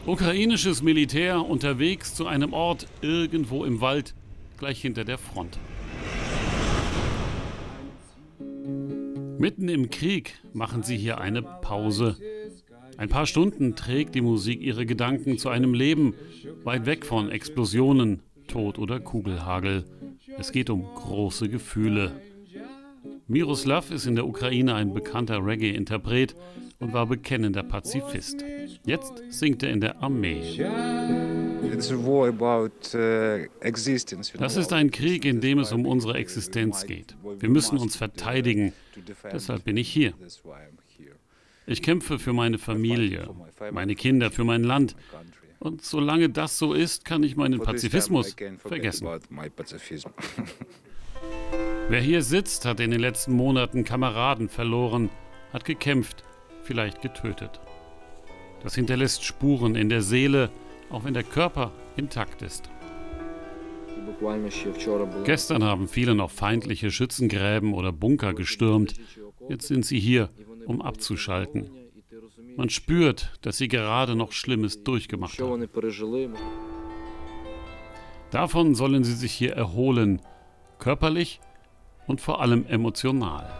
Ukrainisches 0.06 0.82
Militär 0.82 1.40
unterwegs 1.40 2.14
zu 2.14 2.26
einem 2.26 2.52
Ort 2.52 2.86
irgendwo 3.00 3.64
im 3.64 3.80
Wald, 3.80 4.14
gleich 4.58 4.80
hinter 4.80 5.04
der 5.04 5.18
Front. 5.18 5.58
Mitten 9.44 9.68
im 9.68 9.90
Krieg 9.90 10.36
machen 10.54 10.82
sie 10.82 10.96
hier 10.96 11.20
eine 11.20 11.42
Pause. 11.42 12.16
Ein 12.96 13.10
paar 13.10 13.26
Stunden 13.26 13.76
trägt 13.76 14.14
die 14.14 14.22
Musik 14.22 14.62
ihre 14.62 14.86
Gedanken 14.86 15.36
zu 15.36 15.50
einem 15.50 15.74
Leben 15.74 16.14
weit 16.62 16.86
weg 16.86 17.04
von 17.04 17.30
Explosionen, 17.30 18.22
Tod 18.48 18.78
oder 18.78 19.00
Kugelhagel. 19.00 19.84
Es 20.38 20.50
geht 20.50 20.70
um 20.70 20.86
große 20.94 21.50
Gefühle. 21.50 22.12
Miroslav 23.28 23.90
ist 23.90 24.06
in 24.06 24.14
der 24.14 24.26
Ukraine 24.26 24.76
ein 24.76 24.94
bekannter 24.94 25.44
Reggae-Interpret 25.44 26.34
und 26.78 26.94
war 26.94 27.06
bekennender 27.06 27.64
Pazifist. 27.64 28.42
Jetzt 28.86 29.24
singt 29.28 29.62
er 29.62 29.72
in 29.72 29.82
der 29.82 30.02
Armee. 30.02 30.40
Das 34.38 34.56
ist 34.56 34.72
ein 34.72 34.90
Krieg, 34.90 35.24
in 35.24 35.40
dem 35.40 35.58
es 35.58 35.72
um 35.72 35.86
unsere 35.86 36.14
Existenz 36.14 36.86
geht. 36.86 37.16
Wir 37.38 37.48
müssen 37.48 37.78
uns 37.78 37.96
verteidigen. 37.96 38.72
Deshalb 39.32 39.64
bin 39.64 39.76
ich 39.76 39.88
hier. 39.88 40.14
Ich 41.66 41.82
kämpfe 41.82 42.18
für 42.18 42.32
meine 42.32 42.58
Familie, 42.58 43.30
meine 43.72 43.94
Kinder, 43.94 44.30
für 44.30 44.44
mein 44.44 44.64
Land. 44.64 44.94
Und 45.60 45.82
solange 45.82 46.28
das 46.28 46.58
so 46.58 46.74
ist, 46.74 47.06
kann 47.06 47.22
ich 47.22 47.36
meinen 47.36 47.60
Pazifismus 47.60 48.36
vergessen. 48.58 49.08
Wer 51.88 52.00
hier 52.00 52.22
sitzt, 52.22 52.66
hat 52.66 52.80
in 52.80 52.90
den 52.90 53.00
letzten 53.00 53.32
Monaten 53.32 53.84
Kameraden 53.84 54.48
verloren, 54.48 55.08
hat 55.52 55.64
gekämpft, 55.64 56.24
vielleicht 56.64 57.00
getötet. 57.00 57.60
Das 58.62 58.74
hinterlässt 58.74 59.24
Spuren 59.24 59.74
in 59.74 59.88
der 59.88 60.02
Seele, 60.02 60.50
auch 60.90 61.04
wenn 61.04 61.14
der 61.14 61.24
Körper 61.24 61.72
intakt 61.96 62.42
ist. 62.42 62.70
Gestern 65.24 65.64
haben 65.64 65.88
viele 65.88 66.14
noch 66.14 66.30
feindliche 66.30 66.90
Schützengräben 66.90 67.74
oder 67.74 67.92
Bunker 67.92 68.34
gestürmt. 68.34 68.94
Jetzt 69.48 69.68
sind 69.68 69.84
sie 69.84 69.98
hier, 69.98 70.30
um 70.66 70.82
abzuschalten. 70.82 71.70
Man 72.56 72.70
spürt, 72.70 73.32
dass 73.42 73.58
sie 73.58 73.68
gerade 73.68 74.14
noch 74.14 74.32
Schlimmes 74.32 74.84
durchgemacht 74.84 75.40
haben. 75.40 75.68
Davon 78.30 78.74
sollen 78.74 79.04
sie 79.04 79.14
sich 79.14 79.32
hier 79.32 79.52
erholen, 79.54 80.20
körperlich 80.78 81.40
und 82.06 82.20
vor 82.20 82.40
allem 82.40 82.66
emotional. 82.66 83.50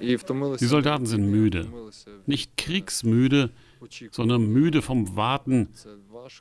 Die 0.00 0.66
Soldaten 0.66 1.06
sind 1.06 1.30
müde. 1.30 1.66
Nicht 2.26 2.56
kriegsmüde, 2.56 3.50
sondern 4.10 4.46
müde 4.46 4.82
vom 4.82 5.16
Warten, 5.16 5.68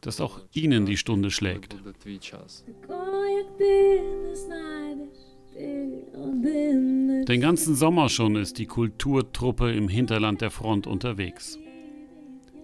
dass 0.01 0.21
auch 0.21 0.39
ihnen 0.53 0.85
die 0.85 0.97
Stunde 0.97 1.31
schlägt. 1.31 1.75
Den 7.27 7.41
ganzen 7.41 7.75
Sommer 7.75 8.09
schon 8.09 8.35
ist 8.35 8.57
die 8.57 8.65
Kulturtruppe 8.65 9.71
im 9.71 9.87
Hinterland 9.89 10.41
der 10.41 10.51
Front 10.51 10.87
unterwegs. 10.87 11.59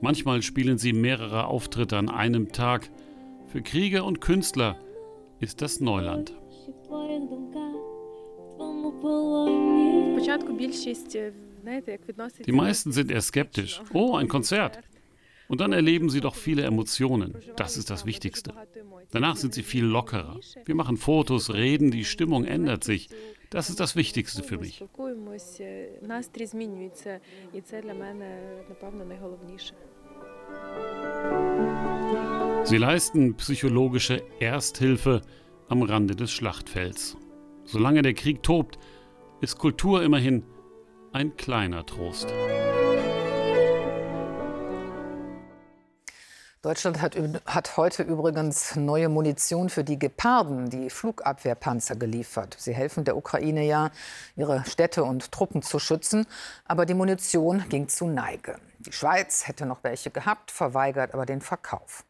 Manchmal 0.01 0.41
spielen 0.41 0.77
sie 0.77 0.93
mehrere 0.93 1.45
Auftritte 1.45 1.97
an 1.97 2.09
einem 2.09 2.51
Tag. 2.51 2.89
Für 3.47 3.61
Krieger 3.61 4.05
und 4.05 4.21
Künstler 4.21 4.77
ist 5.39 5.61
das 5.61 5.79
Neuland. 5.79 6.33
Die 12.45 12.51
meisten 12.51 12.91
sind 12.91 13.11
eher 13.11 13.21
skeptisch. 13.21 13.81
Oh, 13.93 14.15
ein 14.15 14.27
Konzert. 14.27 14.79
Und 15.47 15.61
dann 15.61 15.73
erleben 15.73 16.09
sie 16.09 16.21
doch 16.21 16.35
viele 16.35 16.63
Emotionen. 16.63 17.35
Das 17.55 17.77
ist 17.77 17.89
das 17.89 18.05
Wichtigste. 18.05 18.53
Danach 19.11 19.35
sind 19.35 19.53
sie 19.53 19.63
viel 19.63 19.85
lockerer. 19.85 20.39
Wir 20.65 20.75
machen 20.75 20.97
Fotos, 20.97 21.53
reden, 21.53 21.91
die 21.91 22.05
Stimmung 22.05 22.45
ändert 22.45 22.83
sich. 22.83 23.09
Das 23.51 23.69
ist 23.69 23.79
das 23.79 23.95
Wichtigste 23.95 24.41
für 24.43 24.57
mich. 24.57 24.83
Sie 32.63 32.77
leisten 32.77 33.35
psychologische 33.35 34.23
Ersthilfe 34.39 35.21
am 35.67 35.83
Rande 35.83 36.15
des 36.15 36.31
Schlachtfelds. 36.31 37.17
Solange 37.65 38.01
der 38.01 38.13
Krieg 38.13 38.43
tobt, 38.43 38.79
ist 39.41 39.57
Kultur 39.57 40.03
immerhin 40.03 40.43
ein 41.11 41.35
kleiner 41.37 41.85
Trost. 41.85 42.33
Deutschland 46.61 46.99
hat, 46.99 47.15
hat, 47.45 47.77
heute 47.77 48.01
übrigens 48.01 48.75
neue 48.75 49.07
Munition 49.07 49.69
für 49.69 49.83
die 49.83 49.99
Geparden, 49.99 50.71
die 50.71 50.89
Flugabwehrpanzer, 50.89 51.95
geliefert. 51.95 52.55
Sie 52.57 52.73
helfen 52.73 53.03
der 53.03 53.17
Ukraine 53.17 53.63
ja, 53.65 53.91
ihre 54.35 54.65
Städte 54.65 55.03
und 55.03 55.31
Truppen 55.31 55.61
zu 55.61 55.77
schützen. 55.77 56.25
Aber 56.63 56.87
die 56.87 56.95
Munition 56.95 57.63
ging 57.69 57.87
zu 57.87 58.07
Neige. 58.07 58.57
Die 58.79 58.91
Schweiz 58.91 59.47
hätte 59.47 59.67
noch 59.67 59.83
welche 59.83 60.09
gehabt, 60.09 60.49
verweigert 60.49 61.13
aber 61.13 61.27
den 61.27 61.41
Verkauf. 61.41 62.03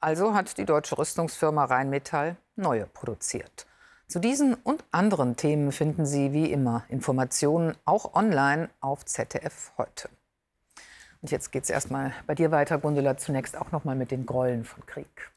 Also 0.00 0.32
hat 0.32 0.58
die 0.58 0.64
deutsche 0.64 0.96
Rüstungsfirma 0.96 1.64
Rheinmetall 1.64 2.36
neue 2.54 2.86
produziert. 2.86 3.67
Zu 4.08 4.18
diesen 4.20 4.54
und 4.54 4.84
anderen 4.90 5.36
Themen 5.36 5.70
finden 5.70 6.06
Sie 6.06 6.32
wie 6.32 6.50
immer 6.50 6.82
Informationen 6.88 7.76
auch 7.84 8.14
online 8.14 8.70
auf 8.80 9.04
ZDF 9.04 9.72
heute. 9.76 10.08
Und 11.20 11.30
jetzt 11.30 11.52
geht 11.52 11.64
es 11.64 11.70
erstmal 11.70 12.14
bei 12.26 12.34
dir 12.34 12.50
weiter, 12.50 12.78
Gundula, 12.78 13.18
zunächst 13.18 13.54
auch 13.54 13.70
noch 13.70 13.84
mal 13.84 13.96
mit 13.96 14.10
den 14.10 14.24
Gräueln 14.24 14.64
von 14.64 14.86
Krieg. 14.86 15.30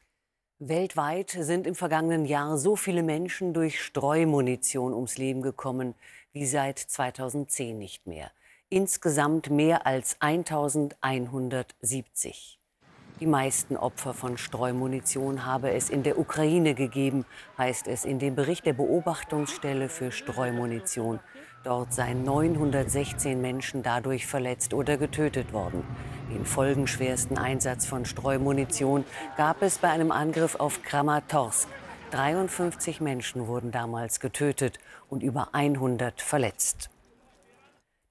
Weltweit 0.58 1.36
sind 1.38 1.66
im 1.66 1.74
vergangenen 1.74 2.24
Jahr 2.24 2.56
so 2.56 2.74
viele 2.74 3.02
Menschen 3.02 3.52
durch 3.52 3.82
Streumunition 3.82 4.94
ums 4.94 5.18
Leben 5.18 5.42
gekommen 5.42 5.94
wie 6.32 6.46
seit 6.46 6.78
2010 6.78 7.78
nicht 7.78 8.06
mehr. 8.06 8.30
Insgesamt 8.70 9.50
mehr 9.50 9.86
als 9.86 10.16
1170. 10.20 12.61
Die 13.20 13.26
meisten 13.26 13.76
Opfer 13.76 14.14
von 14.14 14.36
Streumunition 14.36 15.46
habe 15.46 15.72
es 15.72 15.90
in 15.90 16.02
der 16.02 16.18
Ukraine 16.18 16.74
gegeben, 16.74 17.24
heißt 17.58 17.86
es 17.86 18.04
in 18.04 18.18
dem 18.18 18.34
Bericht 18.34 18.66
der 18.66 18.72
Beobachtungsstelle 18.72 19.88
für 19.88 20.10
Streumunition. 20.10 21.20
Dort 21.62 21.92
seien 21.92 22.24
916 22.24 23.40
Menschen 23.40 23.82
dadurch 23.82 24.26
verletzt 24.26 24.74
oder 24.74 24.96
getötet 24.96 25.52
worden. 25.52 25.84
Den 26.34 26.44
folgenschwersten 26.44 27.38
Einsatz 27.38 27.86
von 27.86 28.04
Streumunition 28.04 29.04
gab 29.36 29.62
es 29.62 29.78
bei 29.78 29.90
einem 29.90 30.10
Angriff 30.10 30.56
auf 30.56 30.82
Kramatorsk. 30.82 31.68
53 32.10 33.00
Menschen 33.00 33.46
wurden 33.46 33.70
damals 33.70 34.18
getötet 34.18 34.78
und 35.08 35.22
über 35.22 35.50
100 35.52 36.20
verletzt. 36.20 36.91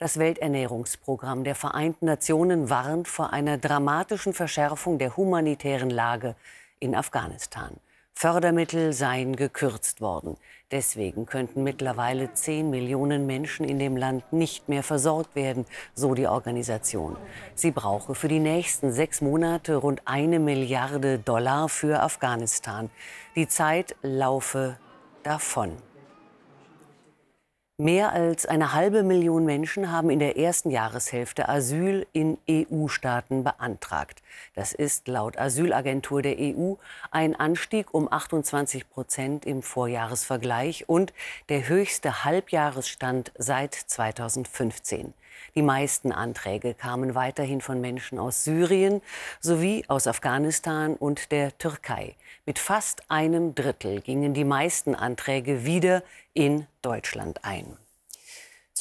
Das 0.02 0.18
Welternährungsprogramm 0.18 1.44
der 1.44 1.54
Vereinten 1.54 2.08
Nationen 2.08 2.72
warnt 2.72 3.08
vor 3.08 3.34
einer 3.34 3.60
dramatischen 3.60 4.34
Verschärfung 4.34 4.98
der 4.98 5.16
humanitären 5.16 5.92
Lage 5.92 6.36
in 6.80 6.96
Afghanistan. 6.96 7.78
Fördermittel 8.12 8.94
seien 8.94 9.36
gekürzt 9.36 10.02
worden. 10.02 10.38
Deswegen 10.72 11.28
könnten 11.28 11.62
mittlerweile 11.62 12.34
10 12.34 12.72
Millionen 12.72 13.28
Menschen 13.28 13.64
in 13.64 13.78
dem 13.78 13.96
Land 13.96 14.34
nicht 14.34 14.70
mehr 14.70 14.82
versorgt 14.82 15.36
werden, 15.36 15.68
so 15.94 16.16
die 16.16 16.26
Organisation. 16.26 17.16
Sie 17.54 17.70
brauche 17.70 18.16
für 18.16 18.28
die 18.28 18.40
nächsten 18.40 18.92
sechs 18.92 19.22
Monate 19.22 19.76
rund 19.76 20.02
eine 20.06 20.40
Milliarde 20.40 21.20
Dollar 21.20 21.70
für 21.70 22.02
Afghanistan. 22.02 22.90
Die 23.36 23.48
Zeit 23.48 23.96
laufe 24.02 24.80
davon. 25.22 25.78
Mehr 27.82 28.12
als 28.12 28.46
eine 28.46 28.74
halbe 28.74 29.02
Million 29.02 29.44
Menschen 29.44 29.92
haben 29.92 30.12
in 30.12 30.20
der 30.20 30.38
ersten 30.38 30.70
Jahreshälfte 30.70 31.50
Asyl 31.50 32.06
in 32.14 32.38
EU-Staaten 32.48 33.44
beantragt. 33.44 34.22
Das 34.54 34.72
ist 34.72 35.08
laut 35.08 35.40
Asylagentur 35.40 36.22
der 36.22 36.36
EU 36.38 36.76
ein 37.10 37.36
Anstieg 37.36 37.92
um 37.92 38.08
28 38.14 38.88
Prozent 38.88 39.48
im 39.48 39.64
Vorjahresvergleich 39.64 40.90
und 40.90 41.12
der 41.50 41.68
höchste 41.70 42.24
Halbjahresstand 42.24 43.32
seit 43.36 43.74
2015. 43.74 45.16
Die 45.56 45.62
meisten 45.62 46.12
Anträge 46.12 46.74
kamen 46.74 47.16
weiterhin 47.16 47.62
von 47.62 47.82
Menschen 47.82 48.20
aus 48.20 48.44
Syrien 48.44 49.02
sowie 49.40 49.84
aus 49.88 50.08
Afghanistan 50.08 50.96
und 50.96 51.32
der 51.32 51.58
Türkei. 51.58 52.16
Mit 52.46 52.60
fast 52.60 53.10
einem 53.10 53.56
Drittel 53.56 54.02
gingen 54.02 54.34
die 54.34 54.46
meisten 54.46 54.96
Anträge 54.96 55.66
wieder 55.66 56.04
in 56.34 56.68
Deutschland 56.82 57.44
ein. 57.44 57.78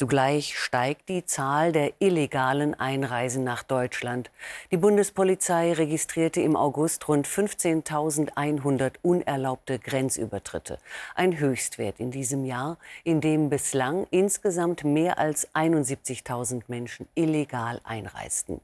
Zugleich 0.01 0.57
steigt 0.57 1.09
die 1.09 1.25
Zahl 1.25 1.71
der 1.71 1.93
illegalen 1.99 2.73
Einreisen 2.73 3.43
nach 3.43 3.61
Deutschland. 3.61 4.31
Die 4.71 4.77
Bundespolizei 4.77 5.73
registrierte 5.73 6.41
im 6.41 6.55
August 6.55 7.07
rund 7.07 7.27
15.100 7.27 8.93
unerlaubte 9.03 9.77
Grenzübertritte. 9.77 10.79
Ein 11.13 11.37
Höchstwert 11.37 11.99
in 11.99 12.09
diesem 12.09 12.45
Jahr, 12.45 12.79
in 13.03 13.21
dem 13.21 13.51
bislang 13.51 14.07
insgesamt 14.09 14.83
mehr 14.83 15.19
als 15.19 15.47
71.000 15.53 16.63
Menschen 16.67 17.07
illegal 17.13 17.79
einreisten. 17.83 18.59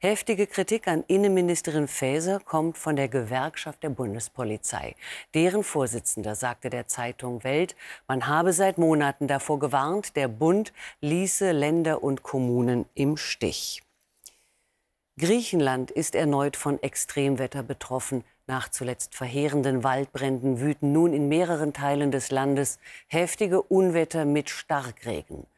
Heftige 0.00 0.46
Kritik 0.46 0.86
an 0.86 1.02
Innenministerin 1.08 1.88
Faeser 1.88 2.38
kommt 2.38 2.78
von 2.78 2.94
der 2.94 3.08
Gewerkschaft 3.08 3.82
der 3.82 3.88
Bundespolizei. 3.88 4.94
Deren 5.34 5.64
Vorsitzender 5.64 6.36
sagte 6.36 6.70
der 6.70 6.86
Zeitung 6.86 7.42
Welt, 7.42 7.74
man 8.06 8.28
habe 8.28 8.52
seit 8.52 8.78
Monaten 8.78 9.26
davor 9.26 9.58
gewarnt, 9.58 10.14
der 10.14 10.28
Bund 10.28 10.72
ließe 11.00 11.50
Länder 11.50 12.00
und 12.04 12.22
Kommunen 12.22 12.86
im 12.94 13.16
Stich. 13.16 13.82
Griechenland 15.18 15.90
ist 15.90 16.14
erneut 16.14 16.54
von 16.54 16.80
Extremwetter 16.80 17.64
betroffen. 17.64 18.22
Nach 18.46 18.68
zuletzt 18.68 19.16
verheerenden 19.16 19.82
Waldbränden 19.82 20.60
wüten 20.60 20.92
nun 20.92 21.12
in 21.12 21.28
mehreren 21.28 21.72
Teilen 21.72 22.12
des 22.12 22.30
Landes 22.30 22.78
heftige 23.08 23.62
Unwetter 23.62 24.24
mit 24.24 24.48
Starkregen. 24.48 25.48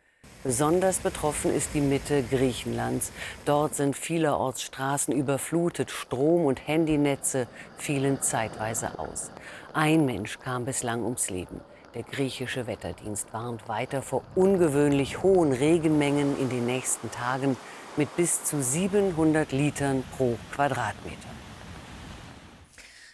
Besonders 0.43 1.01
betroffen 1.01 1.55
ist 1.55 1.75
die 1.75 1.83
Mitte 1.83 2.23
Griechenlands. 2.23 3.13
Dort 3.45 3.75
sind 3.75 3.95
vielerorts 3.95 4.63
Straßen 4.63 5.13
überflutet, 5.13 5.91
Strom- 5.91 6.47
und 6.47 6.67
Handynetze 6.67 7.47
fielen 7.77 8.23
zeitweise 8.23 8.99
aus. 8.99 9.31
Ein 9.75 10.07
Mensch 10.07 10.39
kam 10.39 10.65
bislang 10.65 11.05
ums 11.05 11.29
Leben. 11.29 11.61
Der 11.95 12.05
griechische 12.05 12.67
Wetterdienst 12.67 13.35
warnt 13.35 13.69
weiter 13.69 14.01
vor 14.01 14.23
ungewöhnlich 14.35 15.23
hohen 15.23 15.53
Regenmengen 15.53 16.39
in 16.41 16.49
den 16.49 16.65
nächsten 16.65 17.11
Tagen 17.11 17.59
mit 17.99 18.17
bis 18.17 18.43
zu 18.43 18.63
700 18.63 19.53
Litern 19.53 20.05
pro 20.17 20.39
Quadratmeter. 20.55 21.29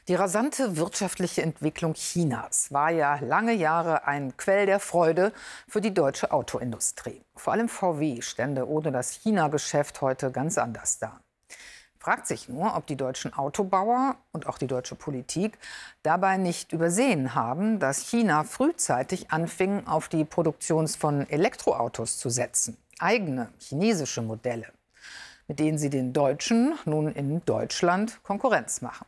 Die 0.08 0.14
rasante 0.14 0.76
wirtschaftliche 0.76 1.42
Entwicklung 1.42 1.94
Chinas 1.94 2.70
war 2.70 2.90
ja 2.90 3.18
lange 3.18 3.52
Jahre 3.52 4.06
ein 4.06 4.36
Quell 4.36 4.64
der 4.64 4.78
Freude 4.78 5.32
für 5.66 5.80
die 5.80 5.92
deutsche 5.92 6.30
Autoindustrie. 6.30 7.24
Vor 7.34 7.52
allem 7.52 7.68
VW 7.68 8.22
stände 8.22 8.68
ohne 8.68 8.92
das 8.92 9.10
China-Geschäft 9.10 10.00
heute 10.02 10.30
ganz 10.30 10.58
anders 10.58 11.00
da. 11.00 11.18
Fragt 11.98 12.28
sich 12.28 12.48
nur, 12.48 12.76
ob 12.76 12.86
die 12.86 12.94
deutschen 12.94 13.34
Autobauer 13.34 14.14
und 14.30 14.46
auch 14.46 14.58
die 14.58 14.68
deutsche 14.68 14.94
Politik 14.94 15.58
dabei 16.04 16.36
nicht 16.36 16.72
übersehen 16.72 17.34
haben, 17.34 17.80
dass 17.80 17.98
China 17.98 18.44
frühzeitig 18.44 19.32
anfing, 19.32 19.88
auf 19.88 20.08
die 20.08 20.24
Produktion 20.24 20.86
von 20.86 21.28
Elektroautos 21.28 22.18
zu 22.18 22.30
setzen. 22.30 22.76
Eigene 23.00 23.48
chinesische 23.58 24.22
Modelle, 24.22 24.68
mit 25.48 25.58
denen 25.58 25.78
sie 25.78 25.90
den 25.90 26.12
Deutschen 26.12 26.78
nun 26.84 27.10
in 27.10 27.44
Deutschland 27.44 28.22
Konkurrenz 28.22 28.82
machen. 28.82 29.04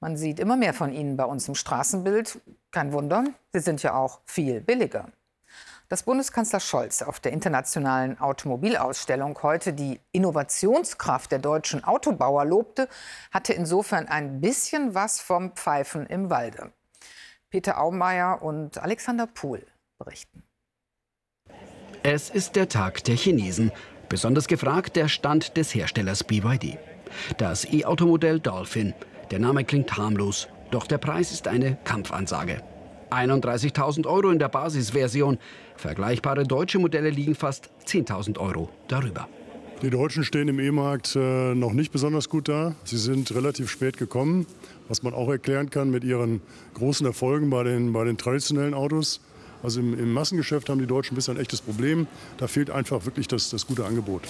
Man 0.00 0.16
sieht 0.16 0.38
immer 0.38 0.56
mehr 0.56 0.74
von 0.74 0.92
ihnen 0.92 1.16
bei 1.16 1.24
uns 1.24 1.48
im 1.48 1.56
Straßenbild. 1.56 2.40
Kein 2.70 2.92
Wunder, 2.92 3.24
sie 3.52 3.60
sind 3.60 3.82
ja 3.82 3.94
auch 3.94 4.20
viel 4.26 4.60
billiger. 4.60 5.08
Dass 5.88 6.04
Bundeskanzler 6.04 6.60
Scholz 6.60 7.02
auf 7.02 7.18
der 7.18 7.32
internationalen 7.32 8.20
Automobilausstellung 8.20 9.38
heute 9.42 9.72
die 9.72 9.98
Innovationskraft 10.12 11.32
der 11.32 11.38
deutschen 11.38 11.82
Autobauer 11.82 12.44
lobte, 12.44 12.88
hatte 13.32 13.54
insofern 13.54 14.06
ein 14.06 14.40
bisschen 14.40 14.94
was 14.94 15.20
vom 15.20 15.52
Pfeifen 15.52 16.06
im 16.06 16.30
Walde. 16.30 16.72
Peter 17.50 17.80
Aumeier 17.80 18.42
und 18.42 18.78
Alexander 18.78 19.26
Pohl 19.26 19.66
berichten. 19.98 20.44
Es 22.02 22.30
ist 22.30 22.54
der 22.54 22.68
Tag 22.68 23.02
der 23.04 23.16
Chinesen. 23.16 23.72
Besonders 24.08 24.46
gefragt 24.46 24.94
der 24.94 25.08
Stand 25.08 25.56
des 25.56 25.74
Herstellers 25.74 26.22
BYD. 26.22 26.78
Das 27.38 27.64
E-Automodell 27.64 28.38
Dolphin 28.38 28.94
der 29.30 29.38
Name 29.38 29.64
klingt 29.64 29.96
harmlos, 29.96 30.48
doch 30.70 30.86
der 30.86 30.98
Preis 30.98 31.32
ist 31.32 31.48
eine 31.48 31.76
Kampfansage. 31.84 32.62
31.000 33.10 34.06
Euro 34.06 34.30
in 34.30 34.38
der 34.38 34.48
Basisversion. 34.48 35.38
Vergleichbare 35.76 36.44
deutsche 36.44 36.78
Modelle 36.78 37.10
liegen 37.10 37.34
fast 37.34 37.70
10.000 37.86 38.38
Euro 38.38 38.70
darüber. 38.88 39.28
Die 39.82 39.90
Deutschen 39.90 40.24
stehen 40.24 40.48
im 40.48 40.58
E-Markt 40.58 41.14
äh, 41.14 41.54
noch 41.54 41.72
nicht 41.72 41.92
besonders 41.92 42.28
gut 42.28 42.48
da. 42.48 42.74
Sie 42.84 42.98
sind 42.98 43.32
relativ 43.32 43.70
spät 43.70 43.96
gekommen, 43.96 44.44
was 44.88 45.02
man 45.04 45.14
auch 45.14 45.28
erklären 45.28 45.70
kann 45.70 45.90
mit 45.90 46.02
ihren 46.02 46.40
großen 46.74 47.06
Erfolgen 47.06 47.48
bei 47.48 47.62
den, 47.62 47.92
bei 47.92 48.04
den 48.04 48.18
traditionellen 48.18 48.74
Autos. 48.74 49.20
Also 49.62 49.80
im, 49.80 49.98
im 49.98 50.12
Massengeschäft 50.12 50.68
haben 50.68 50.80
die 50.80 50.86
Deutschen 50.86 51.14
bisher 51.14 51.34
ein 51.34 51.40
echtes 51.40 51.60
Problem. 51.60 52.08
Da 52.38 52.48
fehlt 52.48 52.70
einfach 52.70 53.06
wirklich 53.06 53.28
das, 53.28 53.50
das 53.50 53.66
gute 53.66 53.84
Angebot. 53.84 54.22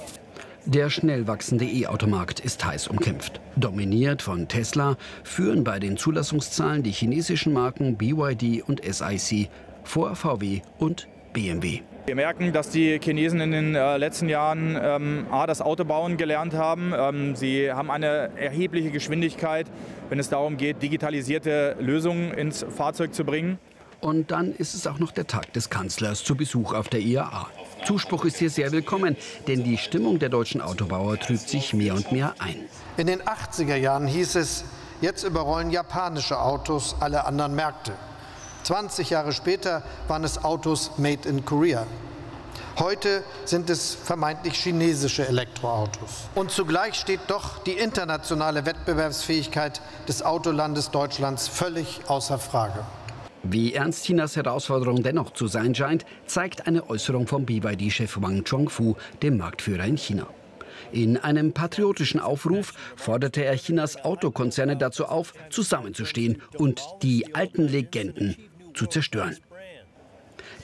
Der 0.68 0.90
schnell 0.90 1.26
wachsende 1.26 1.64
E-Automarkt 1.64 2.40
ist 2.40 2.62
heiß 2.62 2.88
umkämpft. 2.88 3.40
Dominiert 3.56 4.20
von 4.20 4.48
Tesla 4.48 4.98
führen 5.24 5.64
bei 5.64 5.78
den 5.78 5.96
Zulassungszahlen 5.96 6.82
die 6.82 6.90
chinesischen 6.90 7.54
Marken 7.54 7.96
BYD 7.96 8.68
und 8.68 8.82
SIC 8.84 9.48
vor 9.82 10.14
VW 10.14 10.60
und 10.76 11.08
BMW. 11.32 11.80
Wir 12.04 12.14
merken, 12.14 12.52
dass 12.52 12.68
die 12.68 13.00
Chinesen 13.02 13.40
in 13.40 13.52
den 13.52 13.74
äh, 13.76 13.96
letzten 13.96 14.28
Jahren 14.28 14.78
ähm, 14.78 15.26
A, 15.30 15.46
das 15.46 15.62
Autobauen 15.62 16.18
gelernt 16.18 16.52
haben. 16.52 16.92
Ähm, 16.94 17.34
sie 17.34 17.72
haben 17.72 17.90
eine 17.90 18.28
erhebliche 18.36 18.90
Geschwindigkeit, 18.90 19.66
wenn 20.10 20.18
es 20.18 20.28
darum 20.28 20.58
geht, 20.58 20.82
digitalisierte 20.82 21.76
Lösungen 21.80 22.30
ins 22.32 22.66
Fahrzeug 22.76 23.14
zu 23.14 23.24
bringen. 23.24 23.58
Und 24.00 24.30
dann 24.30 24.52
ist 24.52 24.74
es 24.74 24.86
auch 24.86 24.98
noch 24.98 25.12
der 25.12 25.26
Tag 25.26 25.50
des 25.54 25.70
Kanzlers 25.70 26.22
zu 26.22 26.36
Besuch 26.36 26.74
auf 26.74 26.90
der 26.90 27.00
IAA. 27.00 27.48
Zuspruch 27.88 28.26
ist 28.26 28.36
hier 28.36 28.50
sehr 28.50 28.70
willkommen, 28.70 29.16
denn 29.46 29.64
die 29.64 29.78
Stimmung 29.78 30.18
der 30.18 30.28
deutschen 30.28 30.60
Autobauer 30.60 31.18
trübt 31.18 31.48
sich 31.48 31.72
mehr 31.72 31.94
und 31.94 32.12
mehr 32.12 32.34
ein. 32.38 32.68
In 32.98 33.06
den 33.06 33.22
80er 33.22 33.76
Jahren 33.76 34.06
hieß 34.06 34.34
es, 34.34 34.64
jetzt 35.00 35.22
überrollen 35.24 35.70
japanische 35.70 36.38
Autos 36.38 36.96
alle 37.00 37.24
anderen 37.24 37.54
Märkte. 37.54 37.92
20 38.64 39.08
Jahre 39.08 39.32
später 39.32 39.82
waren 40.06 40.22
es 40.22 40.44
Autos 40.44 40.98
made 40.98 41.26
in 41.26 41.46
Korea. 41.46 41.86
Heute 42.78 43.24
sind 43.46 43.70
es 43.70 43.94
vermeintlich 43.94 44.62
chinesische 44.62 45.26
Elektroautos. 45.26 46.28
Und 46.34 46.50
zugleich 46.50 46.94
steht 46.94 47.20
doch 47.28 47.62
die 47.64 47.72
internationale 47.72 48.66
Wettbewerbsfähigkeit 48.66 49.80
des 50.06 50.22
Autolandes 50.22 50.90
Deutschlands 50.90 51.48
völlig 51.48 52.02
außer 52.06 52.38
Frage. 52.38 52.84
Wie 53.42 53.72
ernst 53.72 54.04
Chinas 54.04 54.36
Herausforderung 54.36 55.02
dennoch 55.02 55.32
zu 55.32 55.46
sein 55.46 55.74
scheint, 55.74 56.04
zeigt 56.26 56.66
eine 56.66 56.90
Äußerung 56.90 57.26
vom 57.26 57.44
BYD-Chef 57.44 58.20
Wang 58.20 58.44
Chongfu, 58.44 58.96
dem 59.22 59.38
Marktführer 59.38 59.84
in 59.84 59.96
China. 59.96 60.26
In 60.92 61.16
einem 61.16 61.52
patriotischen 61.52 62.20
Aufruf 62.20 62.72
forderte 62.96 63.44
er 63.44 63.56
Chinas 63.56 64.04
Autokonzerne 64.04 64.76
dazu 64.76 65.06
auf, 65.06 65.34
zusammenzustehen 65.50 66.42
und 66.56 66.82
die 67.02 67.34
alten 67.34 67.68
Legenden 67.68 68.36
zu 68.74 68.86
zerstören. 68.86 69.36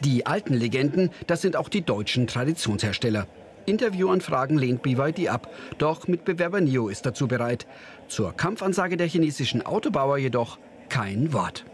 Die 0.00 0.26
alten 0.26 0.54
Legenden, 0.54 1.10
das 1.26 1.42
sind 1.42 1.56
auch 1.56 1.68
die 1.68 1.82
deutschen 1.82 2.26
Traditionshersteller. 2.26 3.26
Interviewanfragen 3.66 4.58
lehnt 4.58 4.82
BYD 4.82 5.28
ab, 5.28 5.48
doch 5.78 6.08
Mitbewerber 6.08 6.60
NIO 6.60 6.88
ist 6.88 7.06
dazu 7.06 7.28
bereit. 7.28 7.66
Zur 8.08 8.32
Kampfansage 8.32 8.96
der 8.96 9.06
chinesischen 9.06 9.64
Autobauer 9.64 10.18
jedoch 10.18 10.58
kein 10.88 11.32
Wort. 11.32 11.64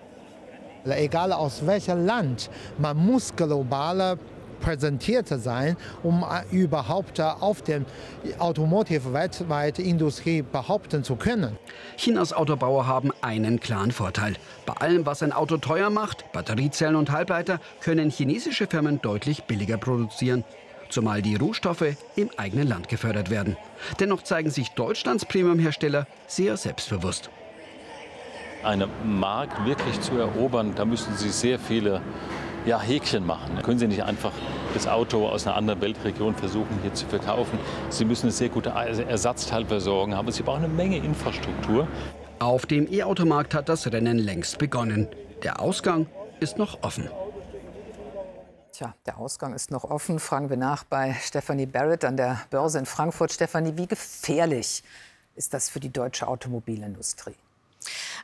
Egal 0.84 1.32
aus 1.32 1.66
welchem 1.66 2.06
Land, 2.06 2.50
man 2.78 2.96
muss 2.96 3.34
globaler 3.36 4.16
präsentiert 4.60 5.28
sein, 5.28 5.76
um 6.02 6.24
überhaupt 6.52 7.20
auf 7.20 7.62
der 7.62 7.84
Automotive 8.38 9.12
weltweit 9.12 9.78
Industrie 9.78 10.42
behaupten 10.42 11.02
zu 11.02 11.16
können. 11.16 11.58
Chinas 11.96 12.32
Autobauer 12.32 12.86
haben 12.86 13.10
einen 13.22 13.58
klaren 13.58 13.90
Vorteil. 13.90 14.34
Bei 14.66 14.74
allem, 14.74 15.06
was 15.06 15.22
ein 15.22 15.32
Auto 15.32 15.56
teuer 15.56 15.90
macht, 15.90 16.30
Batteriezellen 16.32 16.96
und 16.96 17.10
Halbleiter, 17.10 17.58
können 17.80 18.10
chinesische 18.10 18.66
Firmen 18.66 19.00
deutlich 19.00 19.44
billiger 19.44 19.78
produzieren. 19.78 20.44
Zumal 20.90 21.22
die 21.22 21.36
Rohstoffe 21.36 21.96
im 22.16 22.30
eigenen 22.36 22.68
Land 22.68 22.88
gefördert 22.88 23.30
werden. 23.30 23.56
Dennoch 24.00 24.22
zeigen 24.22 24.50
sich 24.50 24.70
Deutschlands 24.70 25.24
Premiumhersteller 25.24 26.06
sehr 26.26 26.56
selbstbewusst 26.56 27.30
einen 28.64 28.90
Markt 29.04 29.64
wirklich 29.64 30.00
zu 30.00 30.16
erobern, 30.18 30.74
da 30.74 30.84
müssen 30.84 31.16
sie 31.16 31.30
sehr 31.30 31.58
viele 31.58 32.00
ja, 32.66 32.80
Häkchen 32.80 33.26
machen. 33.26 33.60
Können 33.62 33.78
Sie 33.78 33.88
nicht 33.88 34.02
einfach 34.02 34.32
das 34.74 34.86
Auto 34.86 35.26
aus 35.26 35.46
einer 35.46 35.56
anderen 35.56 35.80
Weltregion 35.80 36.34
versuchen 36.34 36.78
hier 36.82 36.92
zu 36.92 37.06
verkaufen? 37.06 37.58
Sie 37.88 38.04
müssen 38.04 38.26
eine 38.26 38.32
sehr 38.32 38.48
gute 38.48 38.70
Ersatzteilversorgung 38.70 40.14
haben. 40.14 40.30
Sie 40.30 40.42
brauchen 40.42 40.64
eine 40.64 40.72
Menge 40.72 40.98
Infrastruktur. 40.98 41.88
Auf 42.38 42.66
dem 42.66 42.90
E-Automarkt 42.90 43.54
hat 43.54 43.68
das 43.68 43.90
Rennen 43.90 44.18
längst 44.18 44.58
begonnen. 44.58 45.08
Der 45.42 45.60
Ausgang 45.60 46.06
ist 46.40 46.58
noch 46.58 46.82
offen. 46.82 47.08
Tja, 48.72 48.94
der 49.06 49.18
Ausgang 49.18 49.54
ist 49.54 49.70
noch 49.70 49.84
offen. 49.84 50.18
Fragen 50.18 50.48
wir 50.48 50.56
nach 50.56 50.84
bei 50.84 51.14
Stephanie 51.22 51.66
Barrett 51.66 52.04
an 52.04 52.16
der 52.16 52.40
Börse 52.50 52.78
in 52.78 52.86
Frankfurt. 52.86 53.32
Stephanie, 53.32 53.72
wie 53.76 53.86
gefährlich 53.86 54.82
ist 55.34 55.52
das 55.54 55.68
für 55.68 55.80
die 55.80 55.90
deutsche 55.90 56.28
Automobilindustrie? 56.28 57.34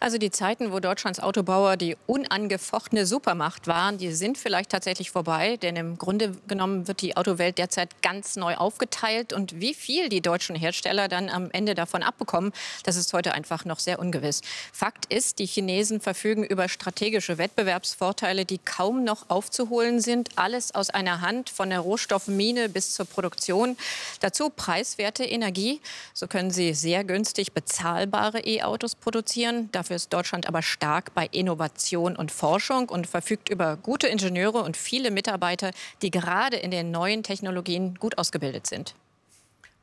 Also 0.00 0.18
die 0.18 0.30
Zeiten, 0.30 0.72
wo 0.72 0.80
Deutschlands 0.80 1.20
Autobauer 1.20 1.76
die 1.76 1.96
unangefochtene 2.06 3.06
Supermacht 3.06 3.66
waren, 3.66 3.98
die 3.98 4.12
sind 4.12 4.38
vielleicht 4.38 4.70
tatsächlich 4.70 5.11
vorbei. 5.11 5.56
Denn 5.56 5.76
im 5.76 5.98
Grunde 5.98 6.32
genommen 6.48 6.88
wird 6.88 7.02
die 7.02 7.16
Autowelt 7.16 7.59
derzeit 7.59 8.02
ganz 8.02 8.37
neu 8.37 8.56
aufgeteilt. 8.56 9.32
Und 9.32 9.61
wie 9.61 9.74
viel 9.74 10.09
die 10.09 10.20
deutschen 10.20 10.56
Hersteller 10.56 11.09
dann 11.09 11.28
am 11.28 11.50
Ende 11.50 11.74
davon 11.74 12.02
abbekommen, 12.02 12.52
das 12.85 12.96
ist 12.96 13.12
heute 13.12 13.32
einfach 13.32 13.64
noch 13.64 13.78
sehr 13.78 13.98
ungewiss. 13.98 14.42
Fakt 14.72 15.12
ist, 15.12 15.38
die 15.38 15.46
Chinesen 15.46 16.00
verfügen 16.00 16.44
über 16.44 16.68
strategische 16.68 17.38
Wettbewerbsvorteile, 17.38 18.44
die 18.44 18.59
kaum 18.59 19.04
noch 19.04 19.30
aufzuholen 19.30 20.00
sind. 20.00 20.30
Alles 20.37 20.74
aus 20.74 20.90
einer 20.90 21.20
Hand, 21.20 21.50
von 21.50 21.70
der 21.70 21.80
Rohstoffmine 21.80 22.68
bis 22.68 22.94
zur 22.94 23.06
Produktion. 23.06 23.76
Dazu 24.20 24.50
preiswerte 24.50 25.24
Energie. 25.24 25.80
So 26.14 26.26
können 26.26 26.50
sie 26.50 26.74
sehr 26.74 27.04
günstig 27.04 27.52
bezahlbare 27.52 28.40
E-Autos 28.40 28.94
produzieren. 28.94 29.70
Dafür 29.72 29.86
ist 29.94 30.12
Deutschland 30.12 30.49
aber 30.49 30.62
stark 30.62 31.14
bei 31.14 31.27
Innovation 31.31 32.16
und 32.16 32.33
Forschung 32.33 32.88
und 32.88 33.07
verfügt 33.07 33.49
über 33.49 33.77
gute 33.77 34.09
Ingenieure 34.09 34.62
und 34.62 34.77
viele 34.77 35.11
Mitarbeiter, 35.11 35.70
die 36.03 36.11
gerade 36.11 36.57
in 36.57 36.70
den 36.70 36.90
neuen 36.90 37.22
Technologien 37.22 37.94
gut 37.94 38.18
ausgebildet 38.18 38.66
sind. 38.66 38.94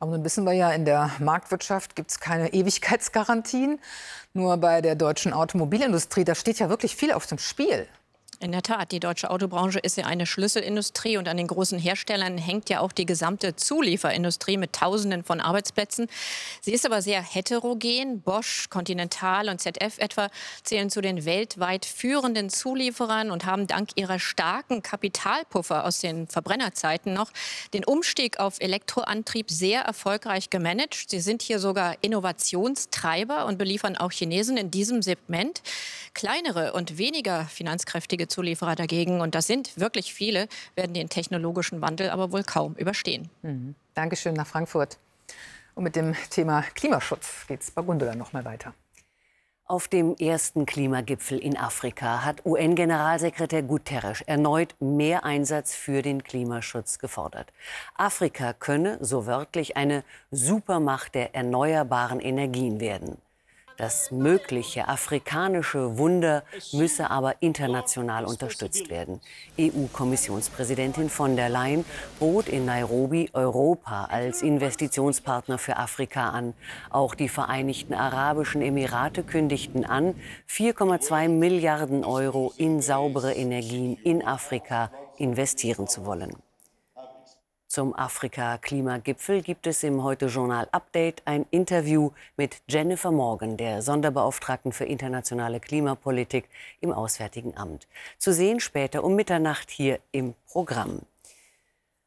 Aber 0.00 0.12
nun 0.12 0.24
wissen 0.24 0.44
wir 0.44 0.52
ja, 0.52 0.70
in 0.70 0.84
der 0.84 1.10
Marktwirtschaft 1.18 1.96
gibt 1.96 2.10
es 2.10 2.20
keine 2.20 2.52
Ewigkeitsgarantien. 2.52 3.78
Nur 4.34 4.56
bei 4.58 4.82
der 4.82 4.96
deutschen 4.96 5.32
Automobilindustrie, 5.32 6.24
da 6.24 6.34
steht 6.34 6.58
ja 6.58 6.68
wirklich 6.68 6.94
viel 6.94 7.12
auf 7.12 7.26
dem 7.26 7.38
Spiel. 7.38 7.86
In 8.44 8.52
der 8.52 8.60
Tat, 8.60 8.92
die 8.92 9.00
deutsche 9.00 9.30
Autobranche 9.30 9.78
ist 9.78 9.96
ja 9.96 10.04
eine 10.04 10.26
Schlüsselindustrie 10.26 11.16
und 11.16 11.28
an 11.28 11.38
den 11.38 11.46
großen 11.46 11.78
Herstellern 11.78 12.36
hängt 12.36 12.68
ja 12.68 12.80
auch 12.80 12.92
die 12.92 13.06
gesamte 13.06 13.56
Zulieferindustrie 13.56 14.58
mit 14.58 14.74
Tausenden 14.74 15.24
von 15.24 15.40
Arbeitsplätzen. 15.40 16.08
Sie 16.60 16.74
ist 16.74 16.84
aber 16.84 17.00
sehr 17.00 17.22
heterogen. 17.22 18.20
Bosch, 18.20 18.68
Continental 18.68 19.48
und 19.48 19.62
ZF 19.62 19.96
etwa 19.96 20.28
zählen 20.62 20.90
zu 20.90 21.00
den 21.00 21.24
weltweit 21.24 21.86
führenden 21.86 22.50
Zulieferern 22.50 23.30
und 23.30 23.46
haben 23.46 23.66
dank 23.66 23.92
ihrer 23.94 24.18
starken 24.18 24.82
Kapitalpuffer 24.82 25.86
aus 25.86 26.00
den 26.00 26.28
Verbrennerzeiten 26.28 27.14
noch 27.14 27.30
den 27.72 27.86
Umstieg 27.86 28.40
auf 28.40 28.60
Elektroantrieb 28.60 29.50
sehr 29.50 29.80
erfolgreich 29.80 30.50
gemanagt. 30.50 31.08
Sie 31.08 31.20
sind 31.20 31.40
hier 31.40 31.60
sogar 31.60 31.96
Innovationstreiber 32.02 33.46
und 33.46 33.56
beliefern 33.56 33.96
auch 33.96 34.12
Chinesen 34.12 34.58
in 34.58 34.70
diesem 34.70 35.00
Segment. 35.00 35.62
Kleinere 36.12 36.74
und 36.74 36.98
weniger 36.98 37.46
finanzkräftige 37.46 38.28
Zulieferer 38.34 38.74
dagegen, 38.74 39.20
und 39.20 39.34
das 39.34 39.46
sind 39.46 39.78
wirklich 39.78 40.12
viele, 40.12 40.48
werden 40.74 40.92
den 40.92 41.08
technologischen 41.08 41.80
Wandel 41.80 42.10
aber 42.10 42.32
wohl 42.32 42.42
kaum 42.42 42.74
überstehen. 42.74 43.30
Mhm. 43.42 43.74
Dankeschön 43.94 44.34
nach 44.34 44.46
Frankfurt. 44.46 44.98
Und 45.74 45.84
mit 45.84 45.96
dem 45.96 46.14
Thema 46.30 46.62
Klimaschutz 46.74 47.46
geht 47.46 47.62
es 47.62 47.70
bei 47.70 47.82
Gundula 47.82 48.14
noch 48.14 48.32
mal 48.32 48.44
weiter. 48.44 48.74
Auf 49.66 49.88
dem 49.88 50.14
ersten 50.16 50.66
Klimagipfel 50.66 51.38
in 51.38 51.56
Afrika 51.56 52.22
hat 52.22 52.44
UN-Generalsekretär 52.44 53.62
Guterres 53.62 54.20
erneut 54.20 54.74
mehr 54.78 55.24
Einsatz 55.24 55.74
für 55.74 56.02
den 56.02 56.22
Klimaschutz 56.22 56.98
gefordert. 56.98 57.50
Afrika 57.94 58.52
könne, 58.52 58.98
so 59.00 59.24
wörtlich, 59.24 59.78
eine 59.78 60.04
Supermacht 60.30 61.14
der 61.14 61.34
erneuerbaren 61.34 62.20
Energien 62.20 62.78
werden. 62.78 63.16
Das 63.76 64.12
mögliche 64.12 64.86
afrikanische 64.86 65.98
Wunder 65.98 66.44
müsse 66.72 67.10
aber 67.10 67.42
international 67.42 68.24
unterstützt 68.24 68.88
werden. 68.88 69.20
EU-Kommissionspräsidentin 69.58 71.10
von 71.10 71.34
der 71.34 71.48
Leyen 71.48 71.84
bot 72.20 72.48
in 72.48 72.66
Nairobi 72.66 73.30
Europa 73.32 74.04
als 74.04 74.42
Investitionspartner 74.42 75.58
für 75.58 75.76
Afrika 75.76 76.30
an. 76.30 76.54
Auch 76.90 77.16
die 77.16 77.28
Vereinigten 77.28 77.94
Arabischen 77.94 78.62
Emirate 78.62 79.24
kündigten 79.24 79.84
an, 79.84 80.14
4,2 80.48 81.28
Milliarden 81.28 82.04
Euro 82.04 82.52
in 82.56 82.80
saubere 82.80 83.34
Energien 83.34 83.96
in 84.04 84.24
Afrika 84.24 84.92
investieren 85.18 85.88
zu 85.88 86.06
wollen. 86.06 86.43
Zum 87.74 87.92
Afrika-Klimagipfel 87.92 89.42
gibt 89.42 89.66
es 89.66 89.82
im 89.82 90.04
Heute-Journal-Update 90.04 91.22
ein 91.24 91.44
Interview 91.50 92.12
mit 92.36 92.62
Jennifer 92.68 93.10
Morgan, 93.10 93.56
der 93.56 93.82
Sonderbeauftragten 93.82 94.70
für 94.70 94.84
internationale 94.84 95.58
Klimapolitik 95.58 96.48
im 96.80 96.92
Auswärtigen 96.92 97.56
Amt. 97.56 97.88
Zu 98.16 98.32
sehen 98.32 98.60
später 98.60 99.02
um 99.02 99.16
Mitternacht 99.16 99.72
hier 99.72 99.98
im 100.12 100.34
Programm. 100.46 101.00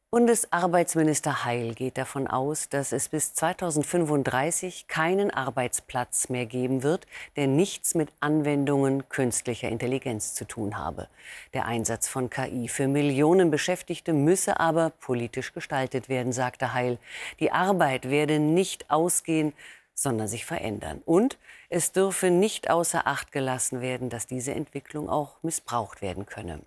Bundesarbeitsminister 0.10 1.44
Heil 1.44 1.74
geht 1.74 1.98
davon 1.98 2.28
aus, 2.28 2.70
dass 2.70 2.94
es 2.94 3.10
bis 3.10 3.34
2035 3.34 4.88
keinen 4.88 5.32
Arbeitsplatz 5.32 6.30
mehr 6.30 6.46
geben 6.46 6.82
wird, 6.82 7.06
der 7.36 7.48
nichts 7.48 7.94
mit 7.94 8.14
Anwendungen 8.22 9.10
künstlicher 9.10 9.68
Intelligenz 9.68 10.34
zu 10.34 10.46
tun 10.46 10.78
habe. 10.78 11.10
Der 11.54 11.66
Einsatz 11.66 12.08
von 12.08 12.30
KI 12.30 12.70
für 12.70 12.88
Millionen 12.88 13.52
Beschäftigte 13.52 14.14
müsse 14.14 14.62
aber 14.62 14.92
politisch 14.92 15.52
gestaltet 15.52 16.08
werden, 16.08 16.32
sagte 16.32 16.74
Heil. 16.74 17.00
Die 17.42 17.52
Arbeit 17.52 18.10
werde 18.10 18.40
nicht 18.40 18.90
ausgehen, 18.90 19.52
sondern 19.94 20.30
sich 20.30 20.46
verändern. 20.46 21.02
Und 21.06 21.38
es 21.68 21.92
dürfe 21.92 22.30
nicht 22.30 22.70
außer 22.70 23.08
Acht 23.08 23.34
gelassen 23.34 23.82
werden, 23.82 24.10
dass 24.10 24.26
diese 24.26 24.54
Entwicklung 24.54 25.10
auch 25.10 25.44
missbraucht 25.44 26.02
werden 26.02 26.26
könne. 26.26 26.62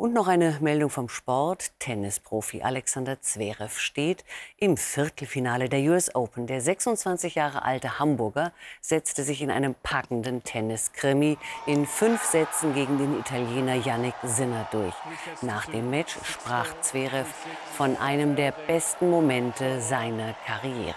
Und 0.00 0.14
noch 0.14 0.28
eine 0.28 0.56
Meldung 0.62 0.88
vom 0.88 1.10
Sport. 1.10 1.72
Tennisprofi 1.78 2.62
Alexander 2.62 3.20
Zverev 3.20 3.78
steht 3.78 4.24
im 4.56 4.78
Viertelfinale 4.78 5.68
der 5.68 5.80
US 5.90 6.14
Open. 6.14 6.46
Der 6.46 6.62
26 6.62 7.34
Jahre 7.34 7.66
alte 7.66 7.98
Hamburger 7.98 8.52
setzte 8.80 9.24
sich 9.24 9.42
in 9.42 9.50
einem 9.50 9.74
packenden 9.74 10.42
Tenniskrimi 10.42 11.36
in 11.66 11.84
fünf 11.84 12.24
Sätzen 12.24 12.72
gegen 12.72 12.96
den 12.96 13.20
Italiener 13.20 13.74
Yannick 13.74 14.14
Sinner 14.22 14.66
durch. 14.70 14.94
Nach 15.42 15.66
dem 15.66 15.90
Match 15.90 16.16
sprach 16.24 16.80
Zverev 16.80 17.28
von 17.76 17.98
einem 17.98 18.36
der 18.36 18.52
besten 18.52 19.10
Momente 19.10 19.82
seiner 19.82 20.32
Karriere. 20.46 20.94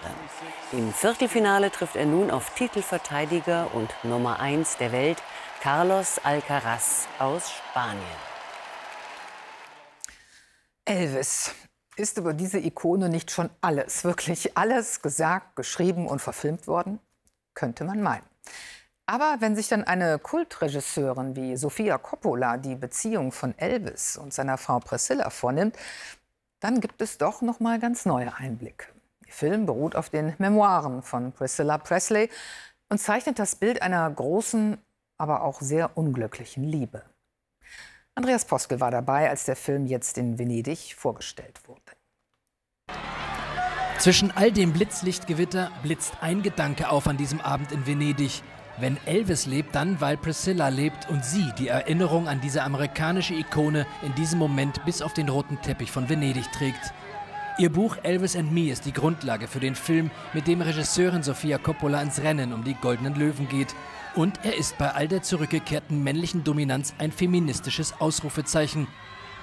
Im 0.72 0.94
Viertelfinale 0.94 1.70
trifft 1.70 1.96
er 1.96 2.06
nun 2.06 2.30
auf 2.30 2.54
Titelverteidiger 2.54 3.68
und 3.74 3.90
Nummer 4.02 4.40
1 4.40 4.78
der 4.78 4.92
Welt 4.92 5.22
Carlos 5.60 6.18
Alcaraz 6.24 7.06
aus 7.18 7.50
Spanien. 7.50 8.33
Elvis. 10.86 11.54
Ist 11.96 12.18
über 12.18 12.34
diese 12.34 12.58
Ikone 12.58 13.08
nicht 13.08 13.30
schon 13.30 13.48
alles, 13.62 14.04
wirklich 14.04 14.56
alles 14.56 15.00
gesagt, 15.00 15.56
geschrieben 15.56 16.06
und 16.06 16.18
verfilmt 16.20 16.66
worden? 16.66 17.00
Könnte 17.54 17.84
man 17.84 18.02
meinen. 18.02 18.26
Aber 19.06 19.36
wenn 19.40 19.56
sich 19.56 19.68
dann 19.68 19.84
eine 19.84 20.18
Kultregisseurin 20.18 21.36
wie 21.36 21.56
Sofia 21.56 21.96
Coppola 21.96 22.58
die 22.58 22.74
Beziehung 22.74 23.32
von 23.32 23.56
Elvis 23.58 24.18
und 24.18 24.34
seiner 24.34 24.58
Frau 24.58 24.78
Priscilla 24.78 25.30
vornimmt, 25.30 25.76
dann 26.60 26.80
gibt 26.80 27.00
es 27.00 27.16
doch 27.16 27.40
noch 27.40 27.60
mal 27.60 27.78
ganz 27.78 28.04
neue 28.04 28.34
Einblicke. 28.34 28.88
Der 29.26 29.32
Film 29.32 29.64
beruht 29.64 29.96
auf 29.96 30.10
den 30.10 30.34
Memoiren 30.36 31.02
von 31.02 31.32
Priscilla 31.32 31.78
Presley 31.78 32.28
und 32.90 32.98
zeichnet 32.98 33.38
das 33.38 33.56
Bild 33.56 33.80
einer 33.80 34.10
großen, 34.10 34.76
aber 35.16 35.44
auch 35.44 35.62
sehr 35.62 35.96
unglücklichen 35.96 36.64
Liebe. 36.64 37.04
Andreas 38.16 38.44
Poskel 38.44 38.78
war 38.78 38.92
dabei, 38.92 39.28
als 39.28 39.44
der 39.44 39.56
Film 39.56 39.86
jetzt 39.86 40.18
in 40.18 40.38
Venedig 40.38 40.94
vorgestellt 40.96 41.60
wurde. 41.66 41.80
Zwischen 43.98 44.30
all 44.30 44.52
dem 44.52 44.72
Blitzlichtgewitter 44.72 45.72
blitzt 45.82 46.14
ein 46.20 46.42
Gedanke 46.42 46.90
auf 46.90 47.08
an 47.08 47.16
diesem 47.16 47.40
Abend 47.40 47.72
in 47.72 47.86
Venedig. 47.86 48.42
Wenn 48.78 48.98
Elvis 49.06 49.46
lebt, 49.46 49.74
dann 49.74 50.00
weil 50.00 50.16
Priscilla 50.16 50.68
lebt 50.68 51.08
und 51.08 51.24
sie 51.24 51.52
die 51.58 51.68
Erinnerung 51.68 52.28
an 52.28 52.40
diese 52.40 52.62
amerikanische 52.62 53.34
Ikone 53.34 53.86
in 54.02 54.14
diesem 54.14 54.38
Moment 54.38 54.84
bis 54.84 55.02
auf 55.02 55.14
den 55.14 55.28
roten 55.28 55.60
Teppich 55.62 55.90
von 55.90 56.08
Venedig 56.08 56.50
trägt. 56.52 56.92
Ihr 57.56 57.70
Buch 57.70 57.96
Elvis 58.02 58.34
and 58.34 58.52
Me 58.52 58.72
ist 58.72 58.84
die 58.84 58.92
Grundlage 58.92 59.46
für 59.46 59.60
den 59.60 59.76
Film, 59.76 60.10
mit 60.32 60.48
dem 60.48 60.60
Regisseurin 60.60 61.22
Sofia 61.22 61.56
Coppola 61.56 62.02
ins 62.02 62.20
Rennen 62.20 62.52
um 62.52 62.64
die 62.64 62.74
Goldenen 62.74 63.14
Löwen 63.14 63.48
geht. 63.48 63.76
Und 64.16 64.40
er 64.42 64.56
ist 64.56 64.76
bei 64.76 64.90
all 64.90 65.06
der 65.06 65.22
zurückgekehrten 65.22 66.02
männlichen 66.02 66.42
Dominanz 66.42 66.94
ein 66.98 67.12
feministisches 67.12 67.94
Ausrufezeichen. 68.00 68.88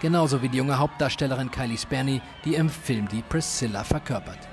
Genauso 0.02 0.42
wie 0.42 0.50
die 0.50 0.58
junge 0.58 0.78
Hauptdarstellerin 0.78 1.52
Kylie 1.52 1.78
Sperny, 1.78 2.22
die 2.44 2.56
im 2.56 2.70
Film 2.70 3.08
die 3.08 3.22
Priscilla 3.22 3.86
verkörpert. 3.86 4.51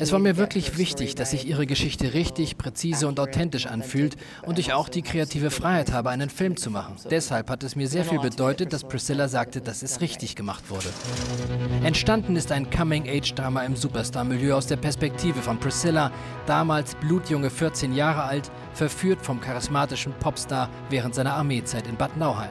Es 0.00 0.12
war 0.12 0.18
mir 0.18 0.36
wirklich 0.36 0.78
wichtig, 0.78 1.14
dass 1.14 1.30
sich 1.30 1.46
ihre 1.46 1.66
Geschichte 1.66 2.14
richtig, 2.14 2.58
präzise 2.58 3.08
und 3.08 3.18
authentisch 3.18 3.66
anfühlt 3.66 4.16
und 4.42 4.58
ich 4.58 4.72
auch 4.72 4.88
die 4.88 5.02
kreative 5.02 5.50
Freiheit 5.50 5.92
habe, 5.92 6.10
einen 6.10 6.30
Film 6.30 6.56
zu 6.56 6.70
machen. 6.70 6.96
Deshalb 7.10 7.50
hat 7.50 7.62
es 7.62 7.76
mir 7.76 7.88
sehr 7.88 8.04
viel 8.04 8.20
bedeutet, 8.20 8.72
dass 8.72 8.84
Priscilla 8.84 9.28
sagte, 9.28 9.60
dass 9.60 9.82
es 9.82 10.00
richtig 10.00 10.36
gemacht 10.36 10.70
wurde. 10.70 10.88
Entstanden 11.84 12.36
ist 12.36 12.52
ein 12.52 12.70
Coming-Age-Drama 12.70 13.62
im 13.62 13.76
Superstar-Milieu 13.76 14.54
aus 14.54 14.66
der 14.66 14.76
Perspektive 14.76 15.40
von 15.40 15.58
Priscilla, 15.58 16.10
damals 16.46 16.94
blutjunge 16.96 17.50
14 17.50 17.94
Jahre 17.94 18.24
alt, 18.24 18.50
verführt 18.74 19.22
vom 19.22 19.40
charismatischen 19.40 20.12
Popstar 20.20 20.68
während 20.90 21.14
seiner 21.14 21.34
Armeezeit 21.34 21.86
in 21.86 21.96
Bad 21.96 22.16
Nauheim. 22.16 22.50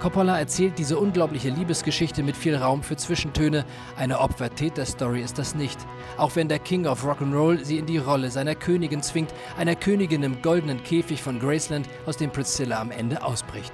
Coppola 0.00 0.38
erzählt 0.38 0.78
diese 0.78 0.96
unglaubliche 0.96 1.50
Liebesgeschichte 1.50 2.22
mit 2.22 2.36
viel 2.36 2.54
Raum 2.54 2.84
für 2.84 2.96
Zwischentöne. 2.96 3.64
Eine 3.96 4.20
Opfer-Täter-Story 4.20 5.22
ist 5.22 5.38
das 5.38 5.56
nicht. 5.56 5.78
Auch 6.16 6.36
wenn 6.36 6.48
der 6.48 6.60
King 6.60 6.86
of 6.86 7.04
Rock'n'Roll 7.04 7.64
sie 7.64 7.78
in 7.78 7.86
die 7.86 7.98
Rolle 7.98 8.30
seiner 8.30 8.54
Königin 8.54 9.02
zwingt, 9.02 9.34
einer 9.56 9.74
Königin 9.74 10.22
im 10.22 10.40
goldenen 10.40 10.84
Käfig 10.84 11.20
von 11.20 11.40
Graceland, 11.40 11.88
aus 12.06 12.16
dem 12.16 12.30
Priscilla 12.30 12.80
am 12.80 12.92
Ende 12.92 13.24
ausbricht. 13.24 13.72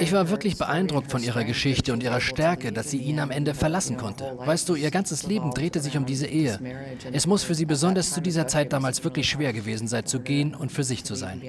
Ich 0.00 0.12
war 0.12 0.28
wirklich 0.28 0.58
beeindruckt 0.58 1.10
von 1.10 1.22
ihrer 1.22 1.44
Geschichte 1.44 1.92
und 1.92 2.02
ihrer 2.02 2.20
Stärke, 2.20 2.72
dass 2.72 2.90
sie 2.90 2.98
ihn 2.98 3.18
am 3.20 3.30
Ende 3.30 3.54
verlassen 3.54 3.96
konnte. 3.96 4.36
Weißt 4.38 4.68
du, 4.68 4.74
ihr 4.74 4.90
ganzes 4.90 5.24
Leben 5.24 5.50
drehte 5.50 5.80
sich 5.80 5.96
um 5.96 6.06
diese 6.06 6.26
Ehe. 6.26 6.58
Es 7.12 7.26
muss 7.26 7.42
für 7.42 7.54
sie 7.54 7.66
besonders 7.66 8.12
zu 8.12 8.20
dieser 8.20 8.46
Zeit 8.46 8.72
damals 8.72 9.02
wirklich 9.02 9.28
schwer 9.28 9.52
gewesen 9.52 9.88
sein, 9.88 10.06
zu 10.06 10.20
gehen 10.20 10.54
und 10.54 10.70
für 10.70 10.84
sich 10.84 11.04
zu 11.04 11.14
sein. 11.14 11.42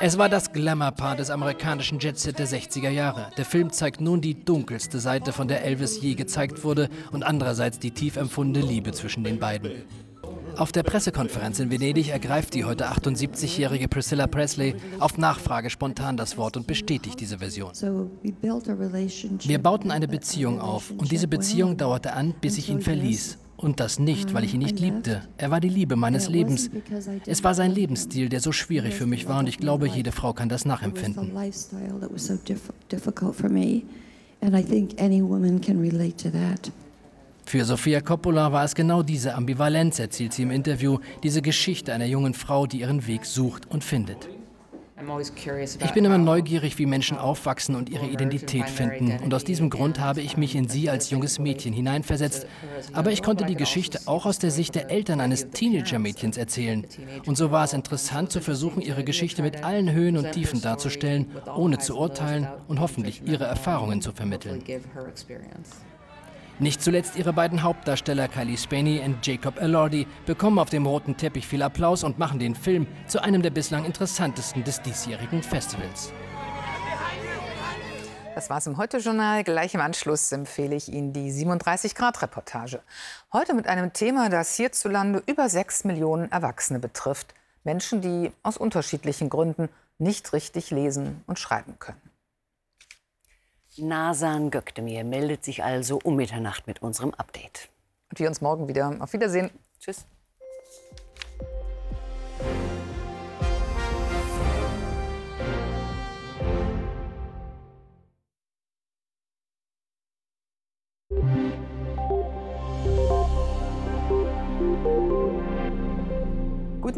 Es 0.00 0.16
war 0.16 0.28
das 0.28 0.52
Glamour-Paar 0.52 1.16
des 1.16 1.28
amerikanischen 1.28 1.98
Jetset 1.98 2.38
der 2.38 2.46
60er 2.46 2.88
Jahre. 2.88 3.30
Der 3.36 3.44
Film 3.44 3.72
zeigt 3.72 4.00
nun 4.00 4.20
die 4.20 4.44
dunkelste 4.44 5.00
Seite, 5.00 5.32
von 5.32 5.48
der 5.48 5.64
Elvis 5.64 6.00
je 6.00 6.14
gezeigt 6.14 6.62
wurde, 6.62 6.88
und 7.10 7.24
andererseits 7.24 7.80
die 7.80 7.90
tief 7.90 8.16
empfundene 8.16 8.64
Liebe 8.64 8.92
zwischen 8.92 9.24
den 9.24 9.40
beiden. 9.40 9.72
Auf 10.56 10.70
der 10.70 10.84
Pressekonferenz 10.84 11.58
in 11.58 11.72
Venedig 11.72 12.10
ergreift 12.10 12.54
die 12.54 12.64
heute 12.64 12.88
78-jährige 12.88 13.88
Priscilla 13.88 14.28
Presley 14.28 14.76
auf 15.00 15.18
Nachfrage 15.18 15.68
spontan 15.68 16.16
das 16.16 16.36
Wort 16.36 16.56
und 16.56 16.68
bestätigt 16.68 17.18
diese 17.18 17.38
Version. 17.38 17.72
Wir 17.72 19.58
bauten 19.60 19.90
eine 19.90 20.06
Beziehung 20.06 20.60
auf 20.60 20.92
und 20.92 21.10
diese 21.10 21.26
Beziehung 21.26 21.76
dauerte 21.76 22.12
an, 22.12 22.34
bis 22.40 22.56
ich 22.56 22.70
ihn 22.70 22.80
verließ. 22.80 23.38
Und 23.58 23.80
das 23.80 23.98
nicht, 23.98 24.34
weil 24.34 24.44
ich 24.44 24.54
ihn 24.54 24.60
nicht 24.60 24.78
liebte. 24.78 25.22
Er 25.36 25.50
war 25.50 25.60
die 25.60 25.68
Liebe 25.68 25.96
meines 25.96 26.28
Lebens. 26.28 26.70
Es 27.26 27.42
war 27.42 27.54
sein 27.54 27.72
Lebensstil, 27.72 28.28
der 28.28 28.40
so 28.40 28.52
schwierig 28.52 28.94
für 28.94 29.04
mich 29.04 29.28
war 29.28 29.40
und 29.40 29.48
ich 29.48 29.58
glaube, 29.58 29.88
jede 29.88 30.12
Frau 30.12 30.32
kann 30.32 30.48
das 30.48 30.64
nachempfinden. 30.64 31.32
Für 37.44 37.64
Sofia 37.64 38.00
Coppola 38.00 38.52
war 38.52 38.64
es 38.64 38.74
genau 38.76 39.02
diese 39.02 39.34
Ambivalenz, 39.34 39.98
erzählt 39.98 40.34
sie 40.34 40.42
im 40.42 40.52
Interview, 40.52 40.98
diese 41.24 41.42
Geschichte 41.42 41.92
einer 41.92 42.04
jungen 42.04 42.34
Frau, 42.34 42.66
die 42.66 42.80
ihren 42.80 43.06
Weg 43.08 43.24
sucht 43.24 43.68
und 43.70 43.82
findet. 43.82 44.28
Ich 45.80 45.92
bin 45.92 46.04
immer 46.04 46.18
neugierig, 46.18 46.78
wie 46.78 46.86
Menschen 46.86 47.18
aufwachsen 47.18 47.74
und 47.76 47.88
ihre 47.88 48.06
Identität 48.06 48.68
finden. 48.68 49.18
Und 49.22 49.32
aus 49.32 49.44
diesem 49.44 49.70
Grund 49.70 50.00
habe 50.00 50.20
ich 50.20 50.36
mich 50.36 50.54
in 50.56 50.68
sie 50.68 50.90
als 50.90 51.10
junges 51.10 51.38
Mädchen 51.38 51.72
hineinversetzt. 51.72 52.46
Aber 52.92 53.12
ich 53.12 53.22
konnte 53.22 53.44
die 53.44 53.54
Geschichte 53.54 54.00
auch 54.06 54.26
aus 54.26 54.38
der 54.38 54.50
Sicht 54.50 54.74
der 54.74 54.90
Eltern 54.90 55.20
eines 55.20 55.50
Teenager-Mädchens 55.50 56.36
erzählen. 56.36 56.86
Und 57.26 57.36
so 57.36 57.50
war 57.50 57.64
es 57.64 57.72
interessant 57.72 58.32
zu 58.32 58.40
versuchen, 58.40 58.80
ihre 58.80 59.04
Geschichte 59.04 59.42
mit 59.42 59.62
allen 59.64 59.92
Höhen 59.92 60.16
und 60.16 60.32
Tiefen 60.32 60.60
darzustellen, 60.60 61.26
ohne 61.54 61.78
zu 61.78 61.96
urteilen 61.96 62.48
und 62.66 62.80
hoffentlich 62.80 63.22
ihre 63.24 63.44
Erfahrungen 63.44 64.02
zu 64.02 64.12
vermitteln. 64.12 64.62
Nicht 66.60 66.82
zuletzt 66.82 67.14
ihre 67.14 67.32
beiden 67.32 67.62
Hauptdarsteller 67.62 68.26
Kylie 68.26 68.58
Spaney 68.58 69.00
und 69.04 69.24
Jacob 69.24 69.60
Elordi 69.60 70.08
bekommen 70.26 70.58
auf 70.58 70.70
dem 70.70 70.86
roten 70.86 71.16
Teppich 71.16 71.46
viel 71.46 71.62
Applaus 71.62 72.02
und 72.02 72.18
machen 72.18 72.40
den 72.40 72.56
Film 72.56 72.88
zu 73.06 73.22
einem 73.22 73.42
der 73.42 73.50
bislang 73.50 73.84
interessantesten 73.84 74.64
des 74.64 74.82
diesjährigen 74.82 75.44
Festivals. 75.44 76.12
Das 78.34 78.50
war 78.50 78.58
es 78.58 78.66
im 78.66 78.76
Heute-Journal. 78.76 79.44
Gleich 79.44 79.74
im 79.74 79.80
Anschluss 79.80 80.32
empfehle 80.32 80.74
ich 80.74 80.88
Ihnen 80.92 81.12
die 81.12 81.30
37-Grad-Reportage. 81.30 82.80
Heute 83.32 83.54
mit 83.54 83.68
einem 83.68 83.92
Thema, 83.92 84.28
das 84.28 84.56
hierzulande 84.56 85.22
über 85.26 85.48
sechs 85.48 85.84
Millionen 85.84 86.30
Erwachsene 86.30 86.80
betrifft. 86.80 87.34
Menschen, 87.62 88.00
die 88.00 88.32
aus 88.42 88.56
unterschiedlichen 88.56 89.28
Gründen 89.28 89.68
nicht 89.98 90.32
richtig 90.32 90.70
lesen 90.70 91.22
und 91.26 91.38
schreiben 91.38 91.78
können. 91.78 92.07
Nasan 93.78 94.50
Gökdemir 94.50 95.04
meldet 95.04 95.44
sich 95.44 95.64
also 95.64 95.98
um 96.02 96.16
Mitternacht 96.16 96.66
mit 96.66 96.82
unserem 96.82 97.14
Update. 97.14 97.68
Und 98.10 98.18
wir 98.18 98.28
uns 98.28 98.40
morgen 98.40 98.68
wieder. 98.68 98.96
Auf 99.00 99.12
Wiedersehen. 99.12 99.50
Tschüss. 99.78 100.06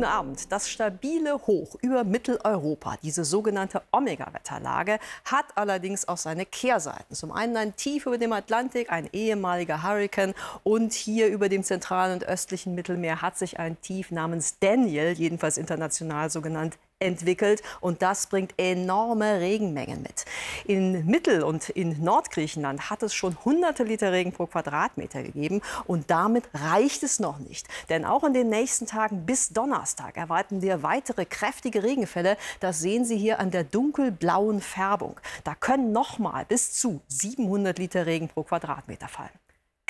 Guten 0.00 0.12
Abend. 0.12 0.50
Das 0.50 0.70
stabile 0.70 1.46
Hoch 1.46 1.76
über 1.82 2.04
Mitteleuropa, 2.04 2.96
diese 3.02 3.22
sogenannte 3.22 3.82
Omega-Wetterlage, 3.92 4.98
hat 5.26 5.44
allerdings 5.56 6.08
auch 6.08 6.16
seine 6.16 6.46
Kehrseiten. 6.46 7.14
Zum 7.14 7.30
einen 7.32 7.54
ein 7.58 7.76
Tief 7.76 8.06
über 8.06 8.16
dem 8.16 8.32
Atlantik, 8.32 8.90
ein 8.90 9.10
ehemaliger 9.12 9.82
Hurrikan 9.82 10.32
und 10.62 10.94
hier 10.94 11.28
über 11.28 11.50
dem 11.50 11.64
zentralen 11.64 12.14
und 12.14 12.24
östlichen 12.24 12.74
Mittelmeer 12.74 13.20
hat 13.20 13.36
sich 13.36 13.58
ein 13.58 13.78
Tief 13.82 14.10
namens 14.10 14.58
Daniel, 14.58 15.12
jedenfalls 15.12 15.58
international 15.58 16.30
so 16.30 16.40
genannt, 16.40 16.78
entwickelt 17.00 17.62
und 17.80 18.02
das 18.02 18.26
bringt 18.26 18.54
enorme 18.58 19.40
Regenmengen 19.40 20.02
mit. 20.02 20.24
In 20.64 21.06
Mittel- 21.06 21.42
und 21.42 21.70
in 21.70 22.02
Nordgriechenland 22.04 22.90
hat 22.90 23.02
es 23.02 23.14
schon 23.14 23.36
hunderte 23.44 23.84
Liter 23.84 24.12
Regen 24.12 24.32
pro 24.32 24.46
Quadratmeter 24.46 25.22
gegeben 25.22 25.62
und 25.86 26.10
damit 26.10 26.44
reicht 26.54 27.02
es 27.02 27.18
noch 27.18 27.38
nicht. 27.38 27.66
Denn 27.88 28.04
auch 28.04 28.24
in 28.24 28.34
den 28.34 28.50
nächsten 28.50 28.86
Tagen 28.86 29.26
bis 29.26 29.48
Donnerstag 29.48 30.16
erwarten 30.16 30.62
wir 30.62 30.82
weitere 30.82 31.24
kräftige 31.24 31.82
Regenfälle. 31.82 32.36
Das 32.60 32.80
sehen 32.80 33.04
Sie 33.04 33.16
hier 33.16 33.40
an 33.40 33.50
der 33.50 33.64
dunkelblauen 33.64 34.60
Färbung. 34.60 35.18
Da 35.44 35.54
können 35.54 35.92
noch 35.92 36.18
mal 36.18 36.44
bis 36.44 36.72
zu 36.72 37.00
700 37.08 37.78
Liter 37.78 38.06
Regen 38.06 38.28
pro 38.28 38.42
Quadratmeter 38.42 39.08
fallen. 39.08 39.30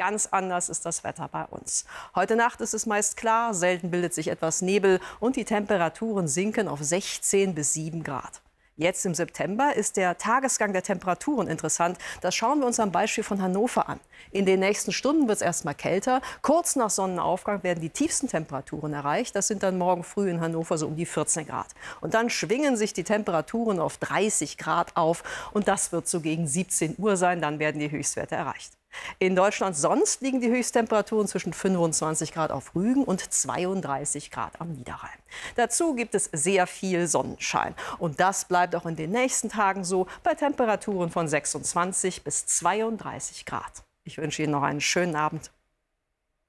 Ganz 0.00 0.28
anders 0.30 0.70
ist 0.70 0.86
das 0.86 1.04
Wetter 1.04 1.28
bei 1.30 1.44
uns. 1.44 1.84
Heute 2.14 2.34
Nacht 2.34 2.62
ist 2.62 2.72
es 2.72 2.86
meist 2.86 3.18
klar, 3.18 3.52
selten 3.52 3.90
bildet 3.90 4.14
sich 4.14 4.28
etwas 4.28 4.62
Nebel 4.62 4.98
und 5.20 5.36
die 5.36 5.44
Temperaturen 5.44 6.26
sinken 6.26 6.68
auf 6.68 6.82
16 6.82 7.54
bis 7.54 7.74
7 7.74 8.02
Grad. 8.02 8.40
Jetzt 8.78 9.04
im 9.04 9.14
September 9.14 9.76
ist 9.76 9.98
der 9.98 10.16
Tagesgang 10.16 10.72
der 10.72 10.82
Temperaturen 10.82 11.48
interessant. 11.48 11.98
Das 12.22 12.34
schauen 12.34 12.60
wir 12.60 12.66
uns 12.66 12.80
am 12.80 12.92
Beispiel 12.92 13.24
von 13.24 13.42
Hannover 13.42 13.90
an. 13.90 14.00
In 14.30 14.46
den 14.46 14.60
nächsten 14.60 14.90
Stunden 14.90 15.28
wird 15.28 15.36
es 15.36 15.42
erstmal 15.42 15.74
kälter. 15.74 16.22
Kurz 16.40 16.76
nach 16.76 16.88
Sonnenaufgang 16.88 17.62
werden 17.62 17.82
die 17.82 17.90
tiefsten 17.90 18.26
Temperaturen 18.26 18.94
erreicht. 18.94 19.36
Das 19.36 19.48
sind 19.48 19.62
dann 19.62 19.76
morgen 19.76 20.02
früh 20.02 20.30
in 20.30 20.40
Hannover 20.40 20.78
so 20.78 20.86
um 20.86 20.96
die 20.96 21.04
14 21.04 21.46
Grad. 21.46 21.68
Und 22.00 22.14
dann 22.14 22.30
schwingen 22.30 22.78
sich 22.78 22.94
die 22.94 23.04
Temperaturen 23.04 23.78
auf 23.78 23.98
30 23.98 24.56
Grad 24.56 24.96
auf. 24.96 25.24
Und 25.52 25.68
das 25.68 25.92
wird 25.92 26.08
so 26.08 26.22
gegen 26.22 26.46
17 26.46 26.94
Uhr 26.96 27.18
sein. 27.18 27.42
Dann 27.42 27.58
werden 27.58 27.80
die 27.80 27.90
Höchstwerte 27.90 28.34
erreicht. 28.34 28.79
In 29.18 29.37
Deutschland 29.37 29.76
sonst 29.76 30.22
liegen 30.22 30.40
die 30.40 30.50
Höchsttemperaturen 30.50 31.29
zwischen 31.29 31.53
25 31.53 32.33
Grad 32.33 32.50
auf 32.50 32.74
Rügen 32.74 33.05
und 33.05 33.20
32 33.20 34.31
Grad 34.31 34.61
am 34.61 34.72
Niederrhein. 34.72 35.18
Dazu 35.57 35.94
gibt 35.94 36.14
es 36.14 36.31
sehr 36.33 36.66
viel 36.66 37.07
Sonnenschein. 37.07 37.74
Und 37.98 38.20
das 38.20 38.46
bleibt 38.46 38.74
auch 38.74 38.87
in 38.87 38.96
den 38.96 39.11
nächsten 39.11 39.48
Tagen 39.48 39.85
so 39.85 40.07
bei 40.22 40.35
Temperaturen 40.35 41.11
von 41.11 41.29
26 41.29 42.24
bis 42.24 42.46
32 42.46 43.46
Grad. 43.46 43.85
Ich 44.05 44.18
wünsche 44.18 44.42
Ihnen 44.42 44.53
noch 44.53 44.62
einen 44.62 44.81
schönen 44.81 45.16
Abend. 45.16 45.50